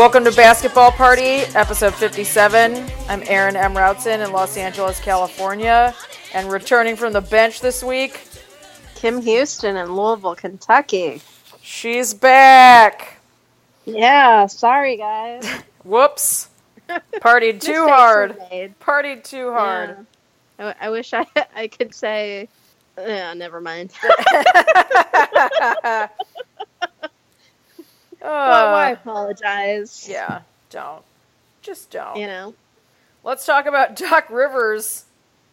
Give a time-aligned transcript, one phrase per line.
[0.00, 2.86] Welcome to Basketball Party, episode 57.
[3.10, 3.74] I'm Aaron M.
[3.74, 5.94] Routson in Los Angeles, California.
[6.32, 8.18] And returning from the bench this week,
[8.94, 11.20] Kim Houston in Louisville, Kentucky.
[11.60, 13.18] she's back.
[13.84, 15.46] Yeah, sorry guys.
[15.84, 16.48] Whoops.
[16.88, 18.38] Partied too hard.
[18.80, 20.06] Partied too hard.
[20.58, 20.72] Yeah.
[20.80, 22.48] I, I wish I I could say.
[22.96, 23.92] Yeah, never mind.
[28.44, 30.08] Well, why Uh, apologize?
[30.08, 31.04] yeah, don't.
[31.62, 32.20] Just don't.
[32.20, 32.54] You know.
[33.24, 35.06] Let's talk about Doc Rivers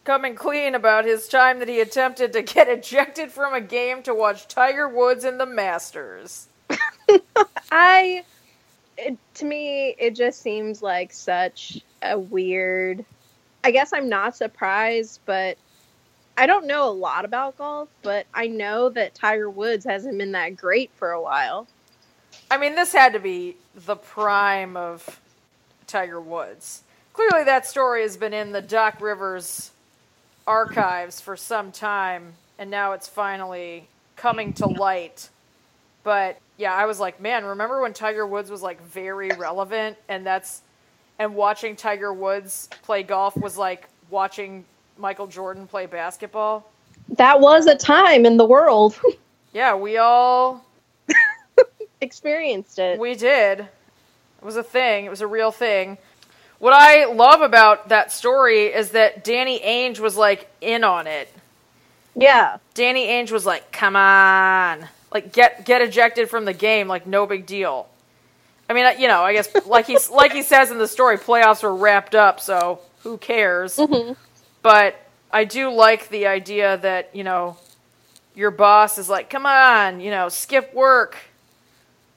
[0.03, 4.13] coming clean about his time that he attempted to get ejected from a game to
[4.15, 6.49] watch Tiger Woods in the Masters.
[7.71, 8.23] I.
[8.97, 13.05] It, to me, it just seems like such a weird.
[13.63, 15.57] I guess I'm not surprised, but
[16.37, 20.33] I don't know a lot about golf, but I know that Tiger Woods hasn't been
[20.33, 21.67] that great for a while.
[22.49, 25.19] I mean, this had to be the prime of
[25.85, 26.83] Tiger Woods.
[27.13, 29.71] Clearly, that story has been in the Doc Rivers
[30.45, 35.29] archives for some time, and now it's finally coming to light.
[36.03, 40.25] But yeah, I was like, man, remember when Tiger Woods was like very relevant, and
[40.25, 40.61] that's
[41.19, 44.63] and watching Tiger Woods play golf was like watching
[44.97, 46.69] Michael Jordan play basketball.
[47.09, 48.99] That was a time in the world.
[49.53, 50.63] Yeah, we all
[52.01, 52.99] Experienced it.
[52.99, 53.59] We did.
[53.59, 53.67] It
[54.43, 55.05] was a thing.
[55.05, 55.97] It was a real thing.
[56.59, 61.31] What I love about that story is that Danny Ainge was like in on it.
[62.15, 62.57] yeah.
[62.73, 67.25] Danny Ainge was like, "Come on, like get get ejected from the game, like no
[67.25, 67.87] big deal."
[68.69, 71.17] I mean, uh, you know, I guess like he's like he says in the story,
[71.17, 73.77] playoffs were wrapped up, so who cares?
[73.77, 74.13] Mm-hmm.
[74.61, 74.95] But
[75.31, 77.57] I do like the idea that you know
[78.35, 81.17] your boss is like, "Come on, you know, skip work,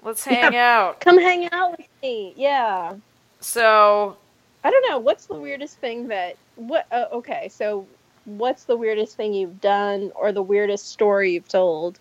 [0.02, 2.32] let's hang out." Come hang out with me.
[2.36, 2.94] Yeah.
[3.40, 4.16] So
[4.64, 4.98] I don't know.
[4.98, 6.86] What's the weirdest thing that what?
[6.92, 7.86] Uh, okay, so
[8.24, 11.98] what's the weirdest thing you've done, or the weirdest story you've told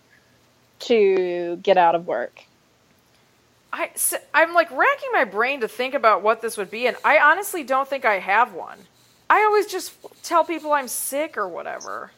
[0.81, 2.43] to get out of work?
[3.71, 3.91] I
[4.33, 7.63] I'm like racking my brain to think about what this would be, and I honestly
[7.63, 8.79] don't think I have one.
[9.29, 9.93] I always just
[10.23, 12.11] tell people I'm sick or whatever.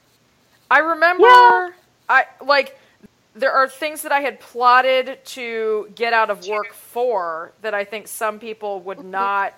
[0.71, 1.69] I remember, Yeah.
[2.07, 2.77] I like
[3.35, 7.83] there are things that I had plotted to get out of work for that I
[7.85, 9.53] think some people would not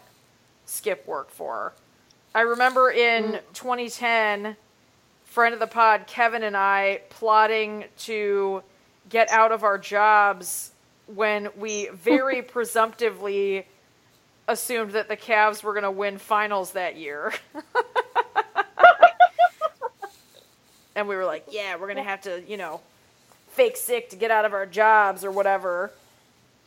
[0.66, 1.74] skip work for.
[2.36, 3.42] I remember in mm.
[3.54, 4.56] 2010,
[5.26, 8.64] friend of the pod Kevin and I plotting to
[9.10, 10.72] get out of our jobs
[11.08, 13.68] when we very presumptively
[14.48, 17.34] assumed that the Cavs were going to win finals that year.
[20.96, 22.82] and we were like, yeah, we're going to have to, you know,
[23.54, 25.92] fake sick to get out of our jobs or whatever.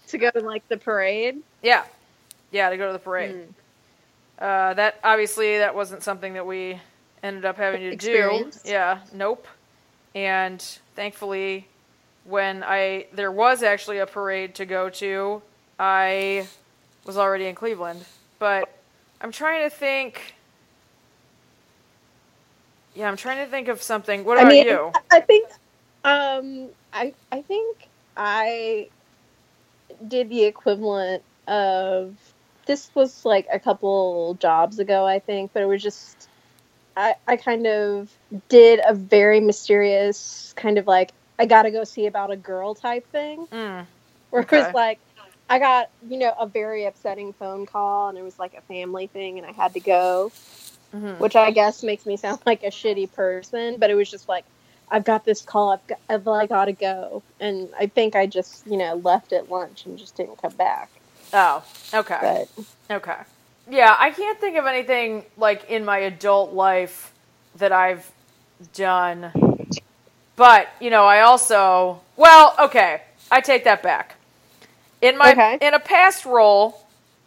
[0.09, 1.39] To go to like the parade?
[1.63, 1.85] Yeah.
[2.51, 3.49] Yeah, to go to the parade.
[4.39, 6.81] Uh, that obviously that wasn't something that we
[7.23, 8.51] ended up having to do.
[8.65, 9.47] Yeah, nope.
[10.15, 10.61] And
[10.95, 11.67] thankfully
[12.25, 15.43] when I there was actually a parade to go to,
[15.79, 16.47] I
[17.05, 18.05] was already in Cleveland.
[18.39, 18.69] But
[19.21, 20.35] I'm trying to think
[22.97, 24.25] Yeah, I'm trying to think of something.
[24.25, 24.91] What about I mean, you?
[25.13, 25.51] I think,
[26.07, 28.91] um, I I think I
[30.09, 32.17] did the equivalent of
[32.67, 36.31] this was like a couple jobs ago, I think, but it was just
[36.97, 38.11] I I kind of
[38.49, 42.75] did a very mysterious kind of like I got to go see about a girl
[42.75, 43.87] type thing, Mm,
[44.31, 45.01] where it was like
[45.51, 49.09] I got you know a very upsetting phone call, and it was like a family
[49.09, 50.33] thing, and I had to go
[50.95, 51.17] mhm.
[51.19, 54.47] which I guess makes me sound like a shitty person, but it was just like,
[54.91, 58.27] I've got this call, I've got, I've like, got to go, and I think I
[58.27, 60.91] just, you know, left at lunch and just didn't come back.
[61.33, 62.47] Oh, okay.
[62.89, 63.17] But Okay.
[63.69, 67.13] Yeah, I can't think of anything like in my adult life
[67.57, 68.09] that I've
[68.75, 69.33] done.
[70.37, 74.15] But, you know, I also well, okay, I take that back.
[75.03, 75.59] In my Okay.
[75.61, 76.81] in a past role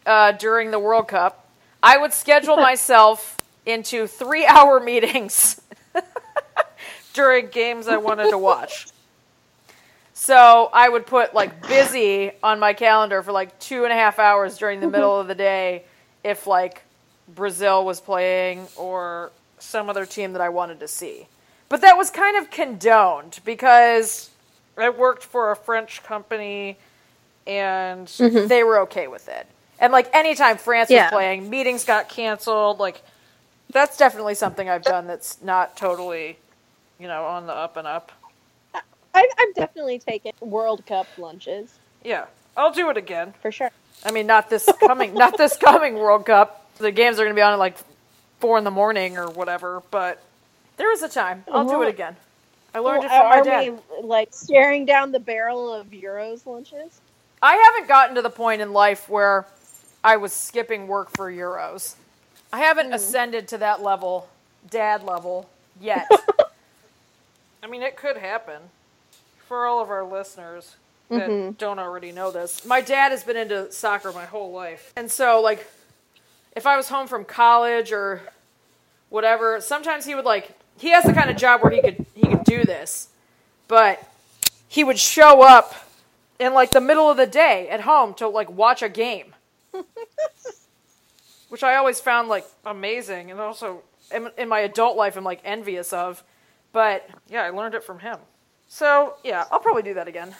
[0.05, 1.45] uh, during the World Cup,
[1.83, 5.59] I would schedule myself into 3-hour meetings
[7.19, 8.87] during games I wanted to watch.
[10.13, 14.19] So I would put like busy on my calendar for like two and a half
[14.19, 14.93] hours during the mm-hmm.
[14.93, 15.83] middle of the day
[16.23, 16.83] if like
[17.27, 21.27] Brazil was playing or some other team that I wanted to see.
[21.67, 24.29] But that was kind of condoned because
[24.77, 26.77] I worked for a French company
[27.45, 28.47] and mm-hmm.
[28.47, 29.45] they were okay with it.
[29.77, 31.05] And like anytime France Yeah.
[31.05, 32.79] was playing, meetings got canceled.
[32.79, 33.03] Like
[33.71, 36.37] that's definitely something I've uh, done that's not totally,
[36.99, 38.11] you know, on the up and up.
[38.73, 42.25] I, I've definitely taken World Cup lunches Yeah,
[42.55, 43.33] I'll do it again.
[43.41, 43.71] for sure.
[44.05, 46.65] I mean, not this coming, not this coming World Cup.
[46.77, 47.75] The games are going to be on at like
[48.39, 49.81] four in the morning or whatever.
[49.91, 50.21] But
[50.77, 51.43] there is a time.
[51.51, 52.15] I'll do it again.
[52.73, 53.79] I learned it Well, from my are dad.
[53.99, 57.01] we like staring down the barrel of Euros lunches?
[57.41, 59.45] I haven't gotten to the point in life where
[60.03, 61.95] I was skipping work for euros.
[62.51, 62.93] I haven't hmm.
[62.93, 64.29] ascended to that level,
[64.69, 65.49] dad level,
[65.79, 66.07] yet.
[67.61, 68.61] I mean, it could happen.
[69.47, 70.75] For all of our listeners
[71.09, 71.51] that mm-hmm.
[71.53, 74.93] don't already know this, my dad has been into soccer my whole life.
[74.95, 75.65] And so, like,
[76.55, 78.21] if I was home from college or
[79.09, 82.27] whatever, sometimes he would, like, he has the kind of job where he could he
[82.27, 83.09] could do this,
[83.67, 84.01] but
[84.67, 85.73] he would show up
[86.39, 89.35] in like the middle of the day at home to like watch a game,
[91.49, 93.83] which I always found like amazing, and also
[94.13, 96.23] in, in my adult life I'm like envious of.
[96.73, 98.19] But yeah, I learned it from him.
[98.67, 100.35] So yeah, I'll probably do that again.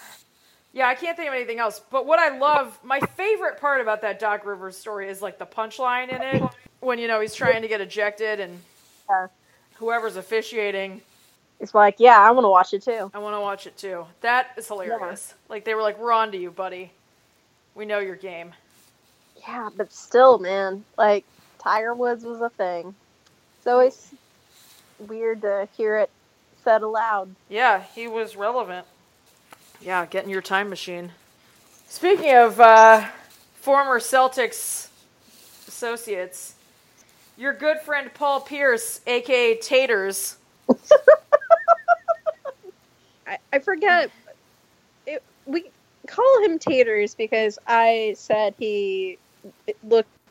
[0.73, 1.81] Yeah, I can't think of anything else.
[1.91, 5.45] But what I love, my favorite part about that Doc Rivers story is like the
[5.45, 6.45] punchline in it
[6.81, 8.63] when you know he's trying to get ejected and
[9.75, 11.01] whoever's officiating
[11.59, 13.11] It's like, yeah, I want to watch it too.
[13.13, 14.05] I want to watch it too.
[14.21, 15.35] That is hilarious.
[15.49, 16.93] Like they were like, "We're on to you, buddy.
[17.75, 18.53] We know your game."
[19.47, 21.25] Yeah, but still, man, like
[21.59, 22.95] Tiger Woods was a thing.
[23.57, 24.15] It's always
[24.99, 26.11] weird to hear it
[26.69, 27.33] said aloud.
[27.49, 28.85] Yeah, he was relevant.
[29.81, 31.13] Yeah, get in your time machine.
[31.87, 33.07] Speaking of uh,
[33.55, 34.89] former Celtics
[35.67, 36.53] associates,
[37.39, 40.37] your good friend Paul Pierce, aka Taters.
[43.25, 44.11] I, I forget.
[45.07, 45.71] It, we
[46.05, 49.17] call him Taters because I said he
[49.65, 49.77] it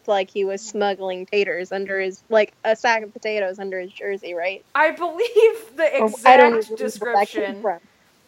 [0.08, 3.92] looked like he was smuggling taters under his like a sack of potatoes under his
[3.92, 4.64] jersey, right?
[4.74, 7.80] I believe the oh, I exact even remember where that came description.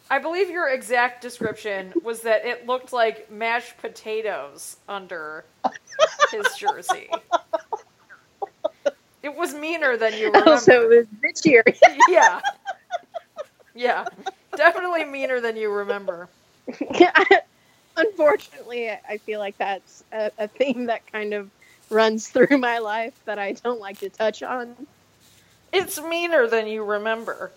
[0.09, 5.43] I believe your exact description was that it looked like mashed potatoes under
[6.31, 7.09] his jersey.
[9.23, 10.49] It was meaner than you remember.
[10.51, 11.63] Also, it was bitchier.
[12.09, 12.41] yeah.
[13.73, 14.05] Yeah.
[14.55, 16.27] Definitely meaner than you remember.
[17.97, 21.49] Unfortunately, I feel like that's a, a theme that kind of
[21.91, 24.75] runs through my life that I don't like to touch on.
[25.71, 27.51] It's meaner than you remember.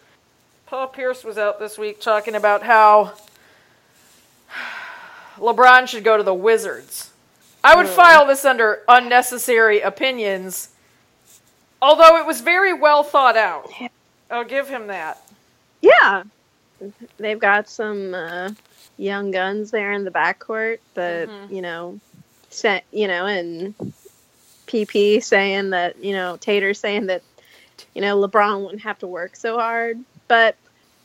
[0.67, 3.15] Paul Pierce was out this week talking about how
[5.39, 7.11] LeBron should go to the Wizards.
[7.63, 10.69] I would file this under unnecessary opinions,
[11.81, 13.71] although it was very well thought out.
[14.31, 15.23] I'll give him that.
[15.81, 16.25] Yeah,
[17.17, 18.51] they've got some uh,
[18.99, 21.51] young guns there in the backcourt, but Mhm.
[21.51, 22.01] you know,
[22.51, 23.75] set you know, and
[24.75, 27.23] PP saying that you know Tater saying that
[27.95, 30.57] you know LeBron wouldn't have to work so hard, but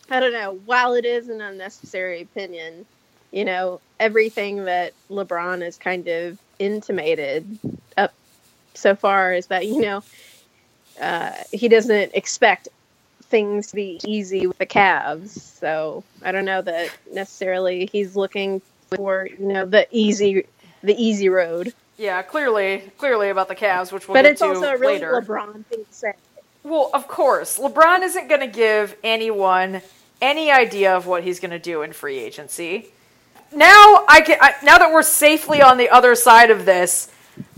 [0.09, 0.59] I don't know.
[0.65, 2.85] While it is an unnecessary opinion,
[3.31, 7.59] you know everything that LeBron has kind of intimated
[7.95, 8.13] up
[8.73, 10.03] so far is that you know
[10.99, 12.69] uh, he doesn't expect
[13.25, 15.29] things to be easy with the Cavs.
[15.29, 18.63] So I don't know that necessarily he's looking
[18.95, 20.45] for you know the easy
[20.81, 21.71] the easy road.
[21.99, 25.21] Yeah, clearly, clearly about the Cavs, which we'll but get it's also a really later.
[25.21, 26.13] LeBron thing to say.
[26.63, 29.81] Well, of course, LeBron isn't going to give anyone
[30.21, 32.87] any idea of what he's going to do in free agency.
[33.53, 37.11] Now I can I, now that we're safely on the other side of this,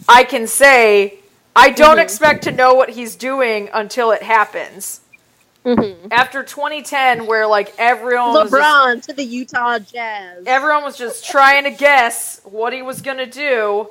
[0.10, 1.20] I can say
[1.56, 2.04] I don't Mhm.
[2.04, 5.02] expect to know what he's doing until it happens.
[5.66, 6.08] Mm-hmm.
[6.12, 10.44] After 2010 where like everyone was just- LeBron to the Utah Jazz.
[10.48, 13.88] everyone was just trying to guess what he was going to do.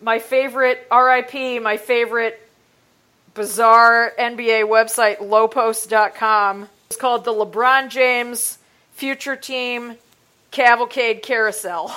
[0.00, 2.40] My favorite RIP, my favorite
[3.34, 6.68] bizarre NBA website, lowpost.com.
[6.86, 8.58] It's called the LeBron James
[8.92, 9.96] Future Team
[10.50, 11.94] Cavalcade Carousel.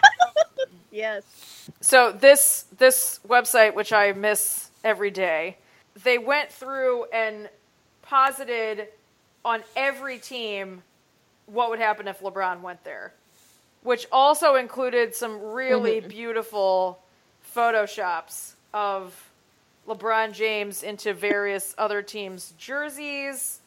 [0.90, 1.68] yes.
[1.80, 5.58] So this this website, which I miss every day,
[6.02, 7.48] they went through and
[8.02, 8.88] posited
[9.44, 10.82] on every team
[11.46, 13.12] what would happen if LeBron went there,
[13.82, 16.08] which also included some really mm-hmm.
[16.08, 17.01] beautiful
[17.54, 19.30] photoshops of
[19.88, 23.60] LeBron James into various other teams' jerseys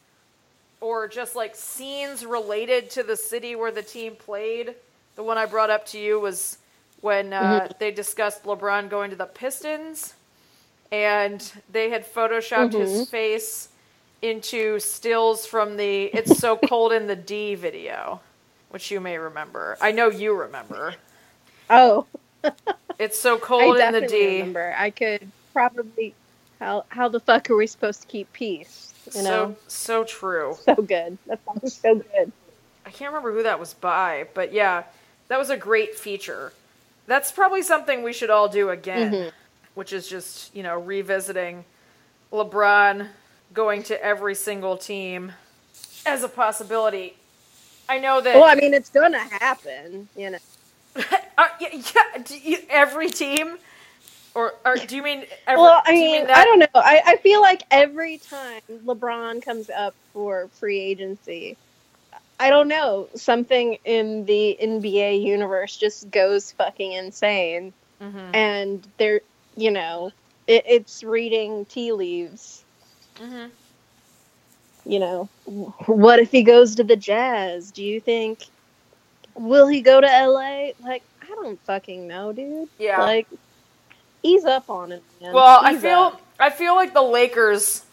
[0.82, 4.76] or just like scenes related to the city where the team played.
[5.16, 6.58] The one I brought up to you was
[7.02, 10.14] when uh, they discussed LeBron going to the Pistons,
[10.92, 13.70] and they had photoshopped his face
[14.22, 18.22] into stills from the "It's So Cold in the D" video,
[18.70, 19.78] which you may remember.
[19.82, 20.96] I know you remember.
[21.68, 22.06] Oh,
[23.00, 24.06] It's so cold in the D.
[24.06, 24.40] I definitely D.
[24.40, 24.76] remember.
[24.78, 26.16] I could probably.
[26.60, 28.94] How how the fuck are we supposed to keep peace?
[29.14, 30.58] You know, So so true.
[30.62, 31.18] so good.
[31.28, 32.32] That song is so good.
[32.86, 34.84] I can't remember who that was by, but yeah,
[35.28, 36.54] that was a great feature.
[37.08, 39.32] That's probably something we should all do again, Mhm.
[39.76, 41.66] which is just, you know, revisiting
[42.32, 43.10] LeBron
[43.54, 45.34] going to every single team
[46.06, 47.18] as a possibility.
[47.90, 50.40] I know that Well, I mean, it's gonna happen, you know.
[51.60, 53.58] yeah, you, every team
[54.36, 56.68] or, or do you mean every, Well, I do mean I don't know.
[56.76, 61.58] I, I feel like every time LeBron comes up for free agency,
[62.40, 67.74] I don't know, something in the NBA universe just goes fucking insane.
[68.00, 69.22] Mhm, And they're,
[69.56, 70.12] you know,
[70.48, 72.66] it, it's reading tea leaves.
[73.20, 73.52] mhm.
[74.86, 75.30] You know,
[75.86, 77.72] what if he goes to the Jazz?
[77.72, 78.44] Do you think,
[79.36, 80.72] will he go to LA?
[80.84, 82.70] Like, I don't fucking know, dude.
[82.80, 83.02] Yeah.
[83.02, 83.28] Like,
[84.24, 85.34] ease up on it, man.
[85.34, 86.22] Well, I feel up.
[86.40, 87.84] I feel like the Lakers.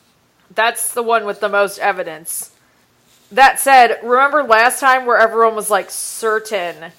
[0.55, 2.51] That's the one with the most evidence.
[3.31, 6.93] That said, remember last time where everyone was like certain.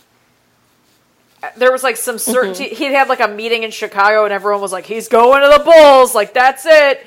[1.58, 2.66] There was like some certainty.
[2.66, 2.76] Mm-hmm.
[2.76, 5.64] He'd had like a meeting in Chicago, and everyone was like, "He's going to the
[5.64, 7.06] Bulls." Like that's it.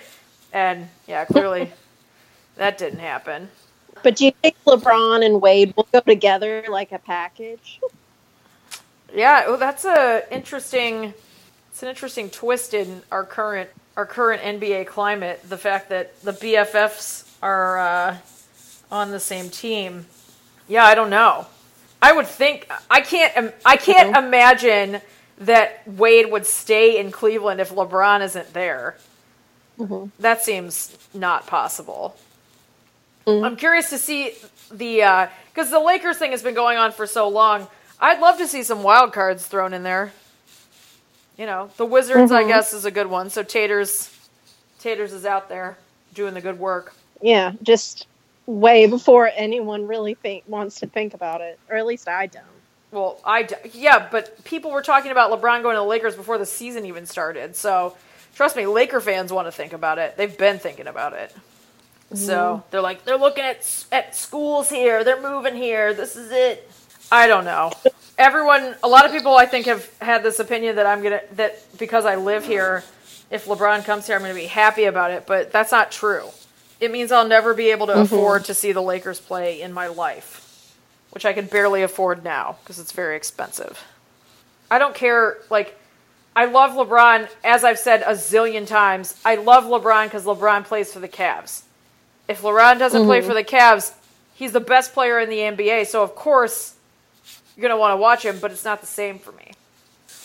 [0.52, 1.72] And yeah, clearly,
[2.56, 3.48] that didn't happen.
[4.02, 7.80] But do you think LeBron and Wade will go together like a package?
[9.14, 11.14] Yeah, well, that's a interesting.
[11.70, 15.40] It's an interesting twist in our current our current NBA climate.
[15.48, 18.16] The fact that the BFFs are uh,
[18.90, 20.06] on the same team.
[20.68, 21.46] Yeah, I don't know.
[22.02, 23.54] I would think I can't.
[23.64, 25.00] I can't imagine
[25.38, 28.96] that Wade would stay in Cleveland if LeBron isn't there.
[29.78, 30.10] Mhm.
[30.18, 32.16] That seems not possible.
[33.26, 33.44] Mhm.
[33.44, 34.34] I'm curious to see
[34.70, 37.66] the because the Lakers thing has been going on for so long.
[38.00, 40.12] I'd love to see some wild cards thrown in there.
[41.36, 42.48] You know, the Wizards, I Mhm.
[42.48, 43.30] guess, is a good one.
[43.30, 44.10] So Taters,
[44.80, 45.76] Taters is out there
[46.14, 46.94] doing the good work.
[47.20, 48.06] Yeah, just
[48.46, 52.44] way before anyone really think wants to think about it, or at least I don't.
[52.92, 56.38] Well, I d- yeah, but people were talking about LeBron going to the Lakers before
[56.38, 57.56] the season even started.
[57.56, 57.96] So
[58.34, 60.16] trust me, Laker fans want to think about it.
[60.16, 61.34] They've been thinking about it.
[62.14, 65.02] So they're like they're looking at at schools here.
[65.04, 65.92] They're moving here.
[65.92, 66.70] This is it.
[67.10, 67.72] I don't know.
[68.18, 71.58] Everyone, a lot of people, I think, have had this opinion that I'm gonna that
[71.78, 72.84] because I live here,
[73.30, 75.26] if LeBron comes here, I'm gonna be happy about it.
[75.26, 76.28] But that's not true.
[76.80, 78.02] It means I'll never be able to mm-hmm.
[78.02, 80.76] afford to see the Lakers play in my life,
[81.10, 83.82] which I can barely afford now because it's very expensive.
[84.70, 85.38] I don't care.
[85.48, 85.78] Like,
[86.34, 89.18] I love LeBron, as I've said a zillion times.
[89.24, 91.62] I love LeBron because LeBron plays for the Cavs.
[92.28, 93.28] If LeBron doesn't play mm-hmm.
[93.28, 93.92] for the Cavs,
[94.34, 95.86] he's the best player in the NBA.
[95.86, 96.74] So of course
[97.56, 99.52] you're gonna want to watch him, but it's not the same for me.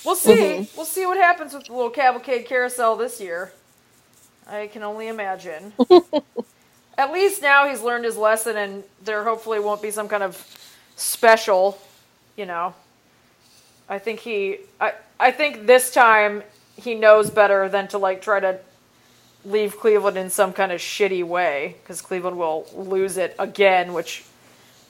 [0.05, 0.33] We'll see.
[0.33, 0.77] Mm-hmm.
[0.77, 3.53] We'll see what happens with the little cavalcade carousel this year.
[4.47, 5.73] I can only imagine.
[6.97, 10.35] At least now he's learned his lesson, and there hopefully won't be some kind of
[10.95, 11.79] special,
[12.35, 12.73] you know.
[13.87, 16.43] I think he, I, I think this time
[16.75, 18.59] he knows better than to like try to
[19.45, 24.23] leave Cleveland in some kind of shitty way because Cleveland will lose it again, which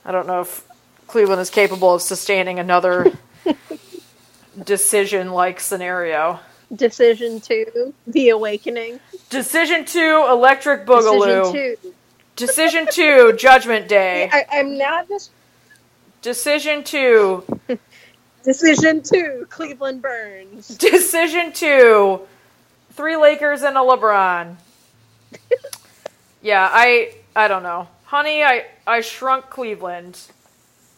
[0.05, 0.67] I don't know if
[1.07, 3.11] Cleveland is capable of sustaining another
[4.63, 6.39] decision like scenario.
[6.75, 8.99] Decision two, The Awakening.
[9.29, 11.51] Decision two, Electric Boogaloo.
[11.51, 11.93] Decision two.
[12.37, 14.29] Decision two, Judgment Day.
[14.31, 15.31] I, I'm not just
[16.21, 17.43] Decision two,
[18.43, 19.47] decision two.
[19.49, 20.67] Cleveland Burns.
[20.77, 22.21] Decision two,
[22.91, 24.55] three Lakers and a LeBron.
[26.41, 28.43] yeah, I I don't know, honey.
[28.43, 30.19] I I shrunk Cleveland.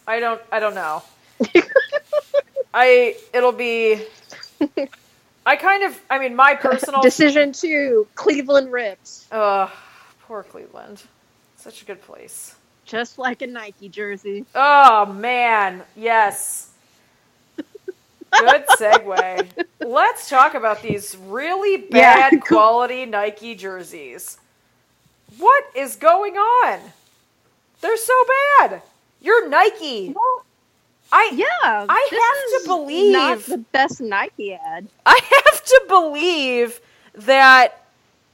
[0.08, 1.04] I don't I don't know.
[2.74, 4.02] I it'll be.
[5.46, 7.02] I kind of I mean my personal.
[7.04, 9.28] Decision to Cleveland Rips.
[9.32, 9.70] Ugh,
[10.28, 11.02] poor Cleveland.
[11.58, 12.56] Such a good place.
[12.86, 14.46] Just like a Nike jersey.
[14.54, 16.70] Oh man, yes.
[18.40, 19.66] Good segue.
[19.80, 22.58] Let's talk about these really Yeah, bad cool.
[22.58, 24.38] quality Nike jerseys.
[25.38, 26.80] What is going on?
[27.82, 28.14] They're so
[28.60, 28.82] bad.
[29.22, 30.16] You're Nike.
[31.12, 34.88] I Yeah, I have to believe- not the best Nike ad.
[35.06, 36.80] I have to believe
[37.14, 37.82] that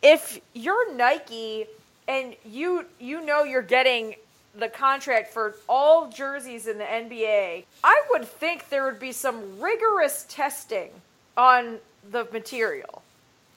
[0.02, 1.66] if you're Nike
[2.08, 4.16] and you you know you're getting
[4.60, 9.60] the contract for all jerseys in the NBA, I would think there would be some
[9.60, 10.92] rigorous testing
[11.38, 11.80] on
[12.12, 13.04] the material.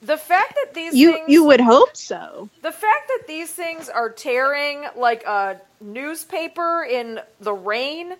[0.01, 2.49] The fact that these You things you would hope so.
[2.61, 8.15] the fact that these things are tearing like a newspaper in the rain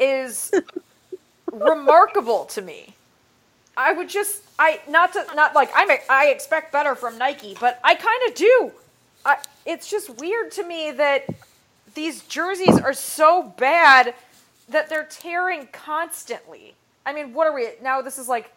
[0.00, 0.52] is
[1.52, 2.94] remarkable to me.
[3.76, 7.80] I would just I not to not like I'm I expect better from Nike, but
[7.84, 8.72] I kind of do.
[9.24, 11.26] I, it's just weird to me that
[11.94, 14.14] these jerseys are so bad
[14.68, 16.74] that they're tearing constantly.
[17.04, 18.00] I mean, what are we now?
[18.02, 18.52] This is like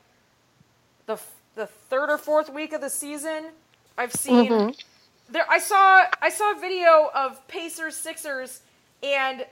[1.05, 1.17] the
[1.55, 3.47] the third or fourth week of the season.
[3.97, 4.71] I've seen Mm-hmm.
[5.33, 5.45] there.
[5.49, 8.61] I saw I saw a video of Pacers Sixers
[9.03, 9.45] and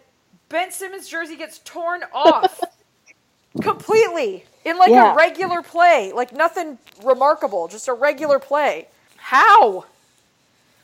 [0.50, 2.60] Ben Simmons jersey gets torn off
[3.62, 5.14] completely in like Yeah.
[5.14, 8.88] a regular play, like nothing remarkable, just a regular play.
[9.18, 9.86] How?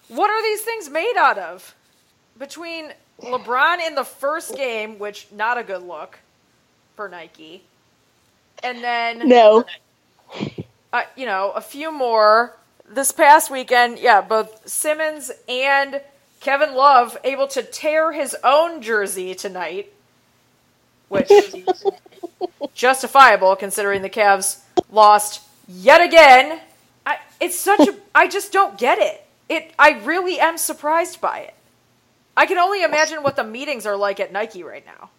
[0.08, 1.75] What are these things made out of?
[2.39, 6.17] Between LeBron in the first game, which not a good look
[6.96, 7.63] for Nike,
[8.63, 9.65] and then No.
[10.93, 12.55] uh, you know, a few more
[12.89, 14.00] this past weekend.
[14.00, 16.01] Yeah, both Simmons and
[16.39, 19.91] Kevin Love able to tear his own jersey tonight,
[21.10, 21.55] which is
[22.74, 26.62] justifiable considering the Cavs lost yet again.
[27.05, 27.96] I, it's such a.
[28.15, 29.25] I just don't get it.
[29.50, 29.74] It.
[29.77, 31.53] I really am surprised by it.
[32.38, 35.12] I can only imagine what the meetings are like at Nike right now.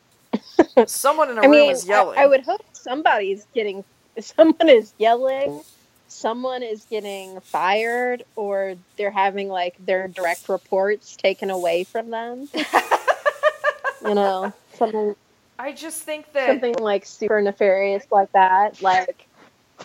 [0.87, 2.19] Someone in a I room mean, is yelling.
[2.19, 3.85] I, I would hope somebody's getting,
[4.21, 5.63] someone is yelling,
[6.09, 12.49] someone is getting fired, or they're having like their direct reports taken away from them.
[14.03, 15.17] you know, something
[15.59, 18.83] I just think that something like super nefarious like that.
[18.83, 19.29] Like,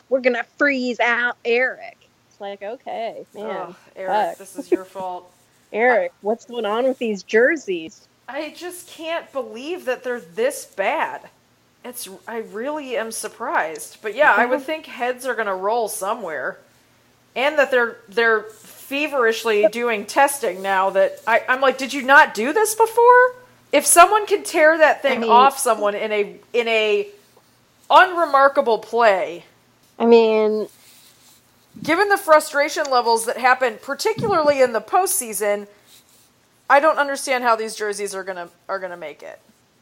[0.09, 1.97] we're gonna freeze out Eric.
[2.29, 4.37] It's like, okay, man, Ugh, Eric, fuck.
[4.37, 5.31] this is your fault.
[5.75, 8.07] Eric, what's going on with these jerseys?
[8.29, 11.29] I just can't believe that they're this bad.
[11.83, 13.97] It's I really am surprised.
[14.01, 16.57] But yeah, I would think heads are going to roll somewhere.
[17.35, 22.33] And that they're they're feverishly doing testing now that I, I'm like, did you not
[22.33, 23.33] do this before?
[23.73, 27.09] If someone can tear that thing I mean- off someone in a in a
[27.89, 29.43] unremarkable play,
[29.99, 30.69] I mean,
[31.83, 35.67] given the frustration levels that happen, particularly in the postseason,
[36.69, 39.39] I don't understand how these jerseys are gonna are gonna make it.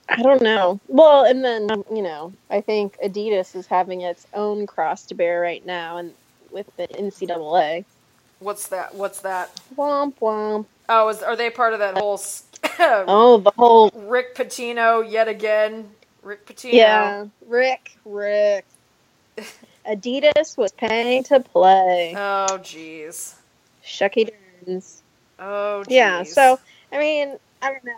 [0.09, 0.79] I don't know.
[0.87, 5.39] Well, and then you know, I think Adidas is having its own cross to bear
[5.39, 6.13] right now, and
[6.51, 7.85] with the NCAA.
[8.39, 8.93] What's that?
[8.95, 9.59] What's that?
[9.75, 10.65] Womp womp.
[10.89, 12.17] Oh, is, are they part of that whole
[12.79, 15.89] Oh, the whole Rick Pitino yet again?
[16.21, 16.73] Rick Pitino.
[16.73, 18.65] yeah, Rick, Rick.
[19.87, 22.13] Adidas was paying to play.
[22.15, 23.35] Oh, jeez.
[23.85, 24.29] Shucky
[24.65, 25.01] Durns.
[25.39, 25.91] Oh, jeez.
[25.91, 26.23] Yeah.
[26.23, 26.59] So
[26.93, 27.97] I mean, I don't know.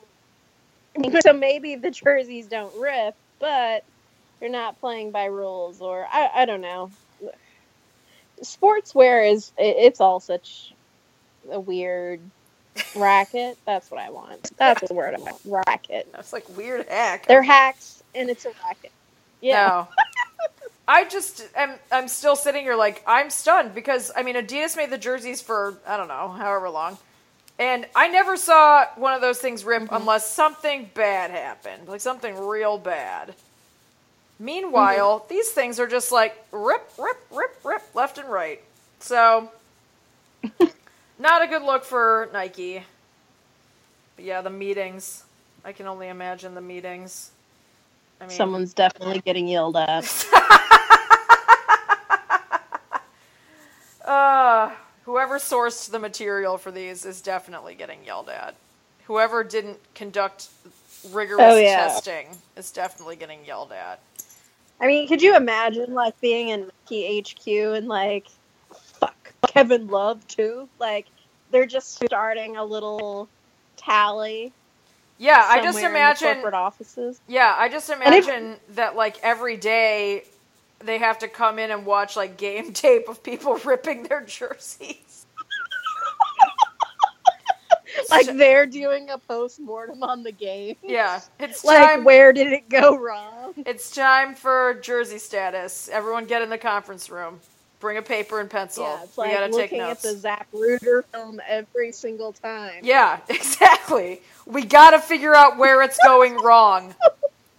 [1.22, 3.84] So maybe the jerseys don't rip, but
[4.40, 6.90] they're not playing by rules, or I, I don't know.
[8.42, 10.74] Sportswear is it, it's all such
[11.52, 12.22] a weird
[12.96, 13.58] racket.
[13.66, 14.52] That's what I want.
[14.58, 15.42] That's the word I want.
[15.44, 16.08] Racket.
[16.14, 17.26] that's like weird hack.
[17.28, 18.92] They're hacks, and it's a racket.
[19.42, 19.66] Yeah.
[19.68, 19.88] No.
[20.88, 21.74] I just am.
[21.92, 25.78] I'm still sitting here like I'm stunned because I mean Adidas made the jerseys for
[25.88, 26.98] I don't know however long,
[27.58, 29.96] and I never saw one of those things rip Mm-hmm.
[29.96, 33.34] unless something bad happened, like something real bad.
[34.40, 35.28] Meanwhile, Mm-hmm.
[35.34, 38.62] these things are just like rip, rip, rip, rip, left and right.
[39.00, 39.50] So,
[41.20, 42.84] not a good look for Nike.
[44.16, 45.24] But yeah, the meetings.
[45.64, 47.32] I can only imagine the meetings.
[48.22, 50.06] I mean, Someone's definitely getting yelled at.
[54.06, 54.72] Uh,
[55.04, 58.56] whoever sourced the material for these is definitely getting yelled at.
[59.06, 60.48] Whoever didn't conduct
[61.12, 61.88] rigorous Oh, yeah.
[61.88, 64.00] testing is definitely getting yelled at.
[64.80, 68.28] I mean, could you imagine like being in Nike HQ and like,
[69.00, 70.68] fuck, Kevin Love too?
[70.80, 71.08] Like,
[71.52, 73.30] they're just starting a little
[73.78, 74.52] tally.
[75.18, 76.34] Yeah, I just somewhere in the imagine.
[76.34, 77.22] corporate offices.
[77.28, 80.24] Yeah, I just if- imagine that like every day
[80.80, 85.26] they have to come in and watch like game tape of people ripping their jerseys.
[88.10, 90.76] Like they're doing a post mortem on the game.
[90.84, 92.04] Yeah, it's Like, time.
[92.04, 93.54] where did it go wrong?
[93.66, 95.90] It's time for jersey status.
[95.92, 97.40] Everyone get in the conference room.
[97.80, 98.84] Bring a paper and pencil.
[98.84, 100.06] Yeah, it's we gotta take notes.
[100.06, 102.82] at the Zach Ruder film every single time.
[102.84, 104.22] Yeah, exactly.
[104.46, 106.94] We gotta figure out where it's going wrong.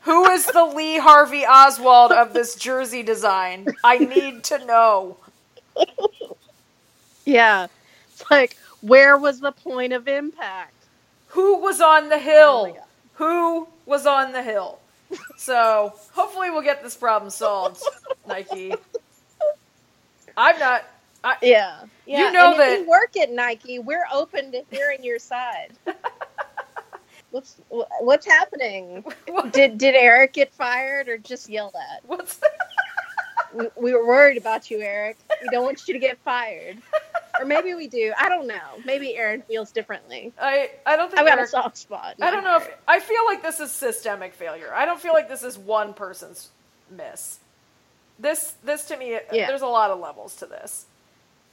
[0.06, 3.66] Who is the Lee Harvey Oswald of this jersey design?
[3.84, 5.18] I need to know.
[7.24, 7.66] Yeah.
[8.12, 10.74] It's like, where was the point of impact?
[11.28, 12.66] Who was on the Oh hill?
[12.74, 12.82] God.
[13.14, 14.78] Who was on the hill?
[15.36, 17.82] So hopefully we'll get this problem solved,
[18.28, 18.74] Nike.
[20.36, 20.84] I'm not.
[21.24, 21.80] I, Yeah.
[22.06, 22.26] yeah.
[22.28, 25.72] You know and that- if you work at Nike, we're open to hearing your side.
[27.36, 27.56] what's
[28.00, 29.04] what's happening?
[29.28, 32.04] what, Did did Eric get fired or just yelled at?
[32.06, 32.40] what's
[33.54, 35.16] We, we were worried about you, Eric.
[35.42, 36.78] We don't want you to get fired.
[37.38, 38.12] or maybe we do.
[38.18, 38.60] I don't know.
[38.84, 40.32] Maybe Aaron feels differently.
[40.40, 42.16] I I don't think I've got a soft spot.
[42.20, 42.68] I don't know if.
[42.88, 44.72] I feel like this is systemic failure.
[44.74, 46.50] I don't feel like this is one person's
[46.90, 47.38] miss.
[48.18, 49.46] This this to me Yeah.
[49.46, 50.86] there's a lot of levels to this.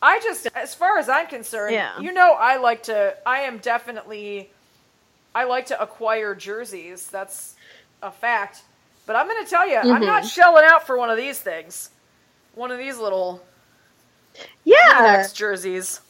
[0.02, 1.98] I just as far as I'm concerned, Yeah.
[2.00, 4.50] you know I like to I am definitely
[5.36, 7.10] I like to acquire jerseys.
[7.10, 7.56] That's
[8.02, 8.64] a fact.
[9.06, 10.06] But I'm going to tell you, I'm Mm-hmm.
[10.06, 11.92] not shelling out for one of these things.
[12.54, 13.42] One of these little
[14.66, 16.02] Yeah, next jerseys.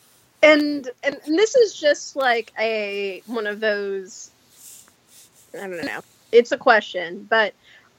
[0.41, 4.31] and and this is just like a one of those.
[5.55, 6.01] I don't know.
[6.31, 7.55] It's a question, but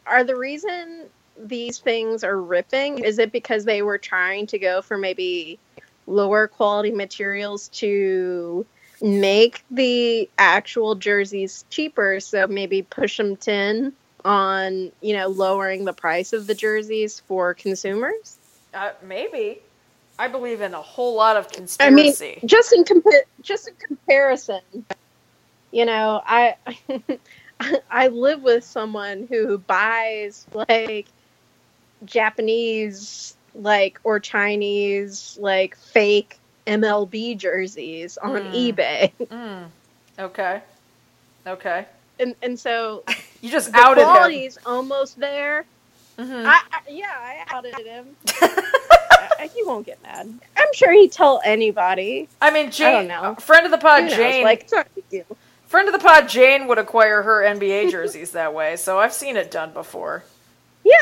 [0.06, 4.82] are the reason these things are ripping is it because they were trying to go
[4.82, 5.60] for maybe
[6.06, 8.66] lower quality materials to
[9.04, 13.92] make the actual jerseys cheaper so maybe push them 10
[14.24, 18.38] on you know lowering the price of the jerseys for consumers?
[18.72, 19.60] Uh, maybe.
[20.18, 23.74] I believe in a whole lot of conspiracy I mean, just in compa- just in
[23.74, 24.62] comparison,
[25.70, 26.56] you know, I
[27.90, 31.08] I live with someone who buys like
[32.06, 38.74] Japanese like or Chinese like fake MLB jerseys on Mm.
[38.74, 39.66] eBay, Mm.
[40.18, 40.60] Okay.
[41.46, 41.86] Okay.
[42.20, 43.02] and and so
[43.42, 44.52] You just the outed him.
[44.64, 45.64] almost there.
[46.18, 46.46] Mhm.
[46.46, 48.16] I, I, yeah, I outed him.
[48.40, 50.32] I- he won't get mad.
[50.56, 52.28] I'm sure he'd tell anybody.
[52.40, 53.34] I mean, Jane, don't know.
[53.34, 54.16] friend of the pod, Who knows?
[54.16, 55.36] Jane, like it's not a big deal.
[55.66, 58.76] friend of the pod, Jane would acquire her NBA jerseys that way.
[58.76, 60.22] So I've seen it done before.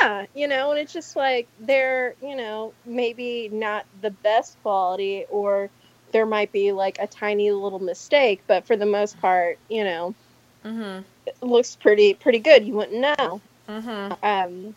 [0.00, 5.24] Yeah, you know, and it's just like they're, you know, maybe not the best quality
[5.30, 5.70] or
[6.12, 10.14] there might be like a tiny little mistake, but for the most part, you know,
[10.64, 11.02] Mm-hmm.
[11.26, 12.64] it looks pretty pretty good.
[12.64, 13.40] You wouldn't know.
[13.68, 14.12] Mm-hmm.
[14.22, 14.74] Um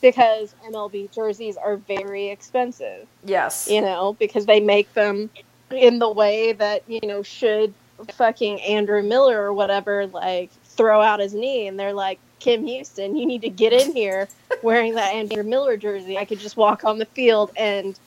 [0.00, 3.68] because MLB jerseys are very expensive, Yes.
[3.68, 5.30] you know, because they make them
[5.70, 7.74] in the way that, you know, should
[8.12, 13.16] fucking Andrew Miller or whatever like throw out his knee and they're like Kim Houston,
[13.16, 14.28] you need to get in here
[14.62, 16.18] wearing that Andrew Miller jersey.
[16.18, 17.98] I could just walk on the field and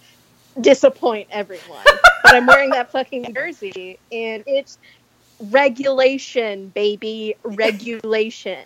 [0.60, 1.84] disappoint everyone.
[2.24, 4.78] but I'm wearing that fucking jersey and it's
[5.40, 8.64] regulation, baby, regulation.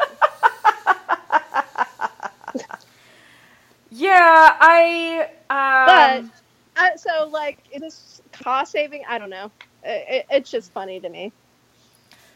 [3.89, 5.30] Yeah, I.
[5.49, 6.32] Um,
[6.75, 9.03] But uh, so like it is cost saving.
[9.08, 9.49] I don't know.
[9.84, 11.32] It, it, it's just funny to me.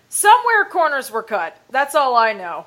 [0.09, 1.57] somewhere corners were cut.
[1.69, 2.65] That's all I know.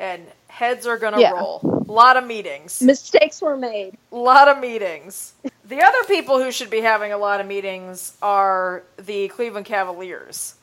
[0.00, 1.32] And heads are gonna Yeah.
[1.32, 1.60] roll.
[1.88, 2.80] A lot of meetings.
[2.82, 3.96] Mistakes were made.
[4.12, 5.32] A lot of meetings.
[5.64, 10.54] The other people who should be having a lot of meetings are the Cleveland Cavaliers,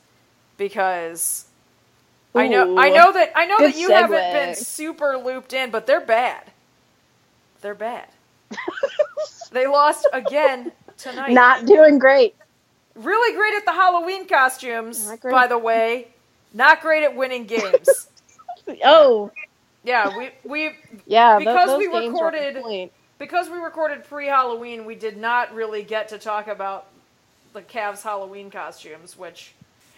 [0.56, 1.44] because
[2.34, 5.86] I know I know that I know that you haven't been super looped in, but
[5.86, 6.42] they're bad.
[7.62, 8.08] They're bad.
[9.52, 11.32] they lost again tonight.
[11.32, 12.34] Not doing great.
[12.94, 16.08] really great at the Halloween costumes, by the way.
[16.54, 18.08] Not great at winning games.
[18.84, 19.30] Oh,
[19.84, 20.72] yeah, we we
[21.06, 21.38] yeah.
[21.38, 22.54] Because those we recorded-
[23.18, 26.86] because we recorded pre-Halloween, we did not really get to talk about
[27.54, 29.54] the Cavs Halloween costumes, which,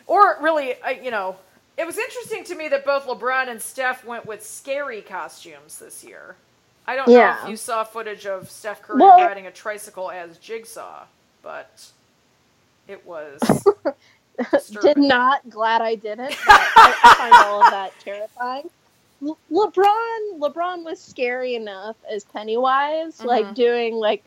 [0.06, 1.36] or really, I, you know,
[1.76, 6.04] it was interesting to me that both LeBron and Steph went with scary costumes this
[6.04, 6.36] year.
[6.86, 10.38] I don't know if you saw footage of Steph Curry Well- riding a tricycle as
[10.38, 11.04] Jigsaw,
[11.42, 11.90] but
[12.88, 13.40] it was
[14.80, 15.48] Did not.
[15.50, 16.34] Glad I didn't.
[16.46, 18.70] I, find all of that terrifying.
[19.20, 23.54] Le- LeBron, LeBron was scary enough as Pennywise, like Mhm.
[23.54, 24.22] doing like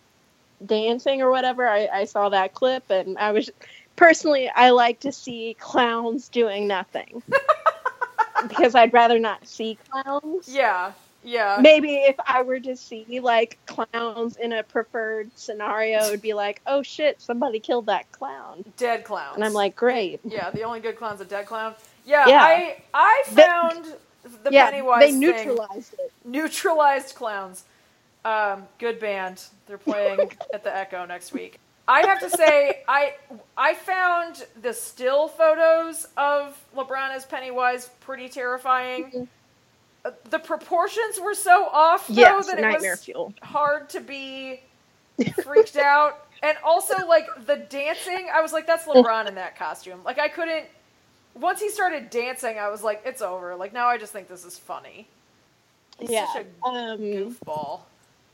[0.66, 1.68] dancing or whatever.
[1.68, 3.50] I, I saw that clip, and I was
[3.96, 7.24] personally, I like to see clowns doing nothing
[8.50, 10.48] because I'd rather not see clowns.
[10.50, 10.92] Yeah,
[11.24, 11.58] yeah.
[11.62, 16.34] Maybe if I were to see like clowns in a preferred scenario, it would be
[16.34, 19.36] like, oh shit, somebody killed that clown, Dead clown.
[19.36, 20.20] and I'm like, great.
[20.24, 21.76] Yeah, the only good clown's a dead clown.
[22.06, 22.42] Yeah, Yeah.
[22.42, 23.86] I I They- found
[24.44, 26.12] the yeah, Pennywise they thing- neutralized it.
[26.26, 27.64] neutralized clowns.
[28.24, 29.44] Um, good band.
[29.68, 31.60] They're playing at the Echo next week.
[31.88, 33.16] I have to say, I
[33.58, 39.28] I found the still photos of LeBron as Pennywise pretty terrifying.
[40.04, 43.34] Uh, The proportions were so off, though, Yes, that it was fuel.
[43.44, 44.62] hard to be
[45.44, 46.28] freaked out.
[46.44, 50.28] And also, like the dancing, I was like, "That's LeBron in that costume." Like, I
[50.28, 50.66] couldn't.
[51.36, 54.44] Once he started dancing, I was like, "It's over." Like now, I just think this
[54.44, 55.08] is funny.
[56.00, 56.26] He's yeah.
[56.34, 57.82] such a Um, goofball.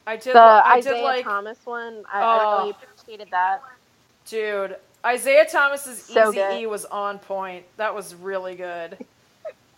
[0.06, 0.36] I did.
[0.36, 2.58] the I Isaiah did like, Thomas one, I, I Oh.
[2.60, 3.62] really appreciated that.
[4.26, 4.78] dude.
[5.06, 6.62] Isaiah Thomas's So Easy.
[6.62, 7.66] E was on point.
[7.78, 8.98] That was really good.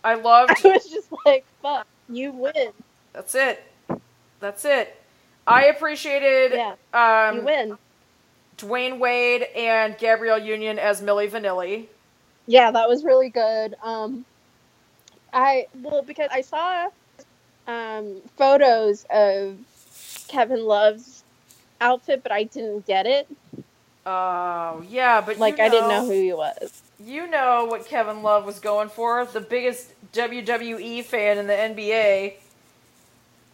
[0.04, 0.52] I loved.
[0.64, 2.72] I was just like, "Fuck, you win,
[3.12, 3.62] That's it.
[4.40, 4.96] That's it.
[5.46, 6.74] I appreciated Yeah,
[7.28, 7.78] um, you win."
[8.58, 11.86] Dwyane Wade and Gabrielle Union as Milli Vanilli.
[12.46, 13.74] Yeah, that was really good.
[13.82, 14.24] Um,
[15.32, 16.88] I well because I saw
[17.66, 19.56] um, photos of
[20.28, 21.24] Kevin Love's
[21.80, 23.28] outfit, but I didn't get it.
[24.04, 26.82] Oh yeah, but Like you I didn't know- know who he was.
[27.04, 32.34] You know what Kevin Love was going for, the biggest WWE fan in the NBA.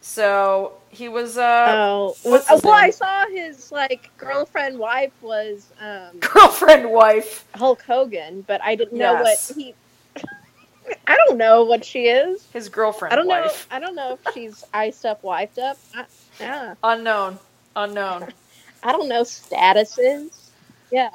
[0.00, 6.18] So he was uh oh, well, well, I saw his like girlfriend wife was um,
[6.20, 7.44] girlfriend wife.
[7.54, 9.50] Hulk Hogan, but I didn't know Yes.
[9.50, 9.74] what he.
[11.06, 12.44] I don't know what she is.
[12.52, 13.50] His girlfriend I don't know.
[13.70, 15.76] I don't know if she's iced up, wiped up.
[15.94, 16.04] I,
[16.38, 17.38] yeah, Unknown.
[17.74, 18.28] Unknown.
[18.82, 20.30] I don't know statuses.
[20.92, 21.11] Yeah,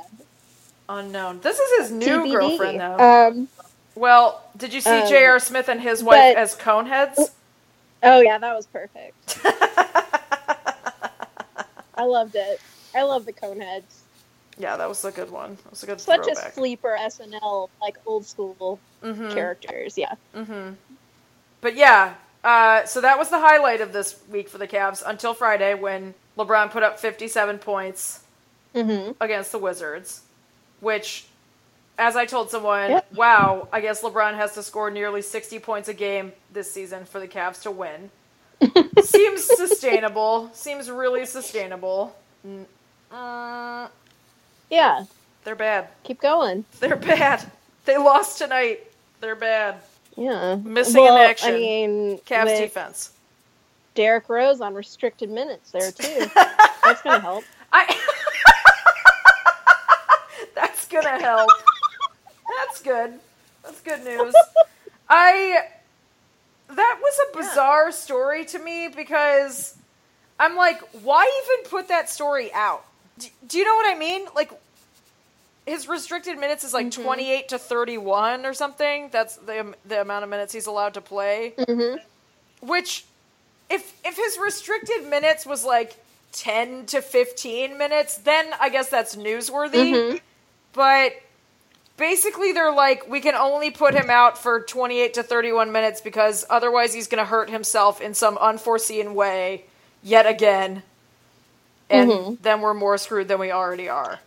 [1.00, 1.40] Unknown.
[1.42, 2.32] This is his new TBD.
[2.32, 2.98] girlfriend though.
[3.28, 3.48] Um.
[3.96, 5.40] well, did you see um, J.R.
[5.40, 7.32] Smith and his wife but- as coneheads?
[8.04, 9.40] Oh yeah, that was perfect.
[11.96, 12.60] I loved it.
[12.96, 13.84] I love the Coneheads.
[14.58, 15.56] yeah, that was a good one.
[15.64, 19.34] That was a good Such a sleeper SNL, like old school Mhm.
[19.34, 19.98] characters.
[19.98, 20.16] Yeah.
[20.36, 20.72] Mm-hmm.
[21.62, 25.34] But yeah, uh, so that was the highlight of this week for the Cavs until
[25.34, 28.22] Friday when LeBron put up 57 points
[28.74, 29.12] Mm-hmm.
[29.22, 30.22] against the Wizards,
[30.82, 31.26] which,
[31.98, 33.14] as I told someone, Yep.
[33.16, 37.20] wow, I guess LeBron has to score nearly 60 points a game this season for
[37.20, 38.10] the Cavs to win.
[39.04, 40.50] Seems sustainable.
[40.54, 42.16] Seems really sustainable.
[43.12, 43.88] Uh,
[44.70, 45.06] Yeah.
[45.44, 45.88] they're bad.
[46.04, 46.66] Keep going.
[46.80, 47.50] They're bad.
[47.86, 48.86] They lost tonight.
[49.20, 49.78] They're bad.
[50.16, 50.56] Yeah.
[50.56, 51.50] Missing in action.
[51.56, 53.12] I mean, Cavs defense.
[53.96, 56.26] Derrick Rose on restricted minutes there too.
[56.84, 57.44] That's gonna help.
[57.72, 57.98] I.
[60.92, 61.50] Gonna help.
[62.58, 63.14] That's good.
[63.64, 64.34] That's good news.
[65.10, 65.66] I.
[66.68, 69.76] That was a bizarre story to me because
[70.40, 72.86] I'm like, why even put that story out?
[73.20, 74.26] Do, do you know what I mean?
[74.36, 74.52] Like,
[75.66, 79.10] his restricted minutes is like 28 to 31 or something.
[79.12, 81.54] That's the the amount of minutes he's allowed to play.
[81.58, 81.98] Mm-hmm.
[82.68, 83.06] Which,
[83.70, 85.98] if if his restricted minutes was like
[86.32, 89.94] ten to fifteen minutes, then I guess that's newsworthy.
[89.94, 90.22] Mhm.
[90.74, 91.14] But
[91.98, 95.72] basically, they're like, we can only put him out for twenty eight to thirty one
[95.72, 99.66] minutes because otherwise he's going to hurt himself in some unforeseen way
[100.04, 100.84] yet again,
[101.90, 102.38] and Mhm.
[102.42, 104.20] then we're more screwed than we already are.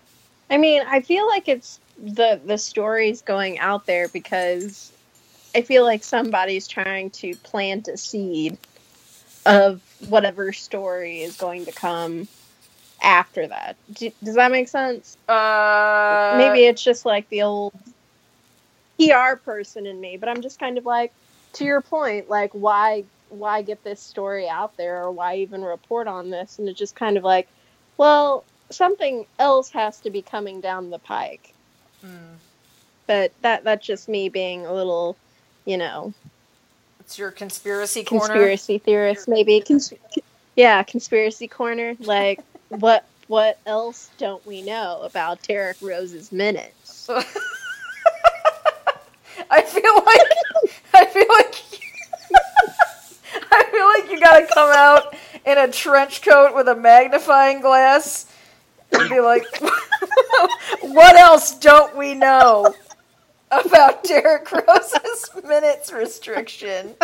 [0.50, 4.92] I mean, I feel like it's the the story's going out there because
[5.54, 8.58] I feel like somebody's trying to plant a seed
[9.46, 12.28] of whatever story is going to come
[13.04, 13.76] after that.
[13.92, 15.16] Do, does that make sense?
[15.28, 17.72] Uh, Maybe it's just like the old
[18.98, 21.12] PR person in me, but I'm just kind of like,
[21.54, 26.06] to your point, like why why get this story out there or why even report
[26.06, 26.58] on this?
[26.58, 27.48] And it's just kind of like,
[27.96, 31.52] well, something else has to be coming down the pike.
[32.00, 32.34] Hmm.
[33.06, 35.16] But that that's just me being a little,
[35.64, 36.14] you know,
[37.00, 38.26] it's your conspiracy corner.
[38.26, 39.60] conspiracy theorist maybe.
[39.60, 39.92] Cons-
[40.56, 41.94] yeah, conspiracy corner.
[42.00, 47.08] Like what what else don't we know about Derrick Rose's minutes?
[49.50, 50.20] I feel like
[50.94, 51.62] I feel like
[53.50, 55.14] I feel like you gotta come out
[55.46, 58.26] in a trench coat with a magnifying glass
[58.92, 59.44] and be like,
[60.80, 62.74] "What else don't we know
[63.50, 66.94] about Derrick Rose's minutes restriction?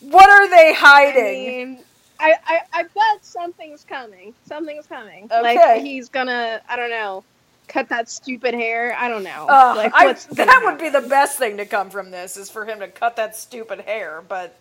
[0.00, 1.84] What are they I hiding?" mean,
[2.20, 4.34] I, I, I bet something's coming.
[4.46, 5.24] Something's coming.
[5.30, 5.42] Okay.
[5.42, 7.24] Like he's gonna, I don't know,
[7.68, 8.96] cut that stupid hair.
[8.98, 9.46] I don't know.
[9.48, 12.64] Ugh, like I- that would be the best thing to come from this is for
[12.64, 14.56] him to cut that stupid hair, but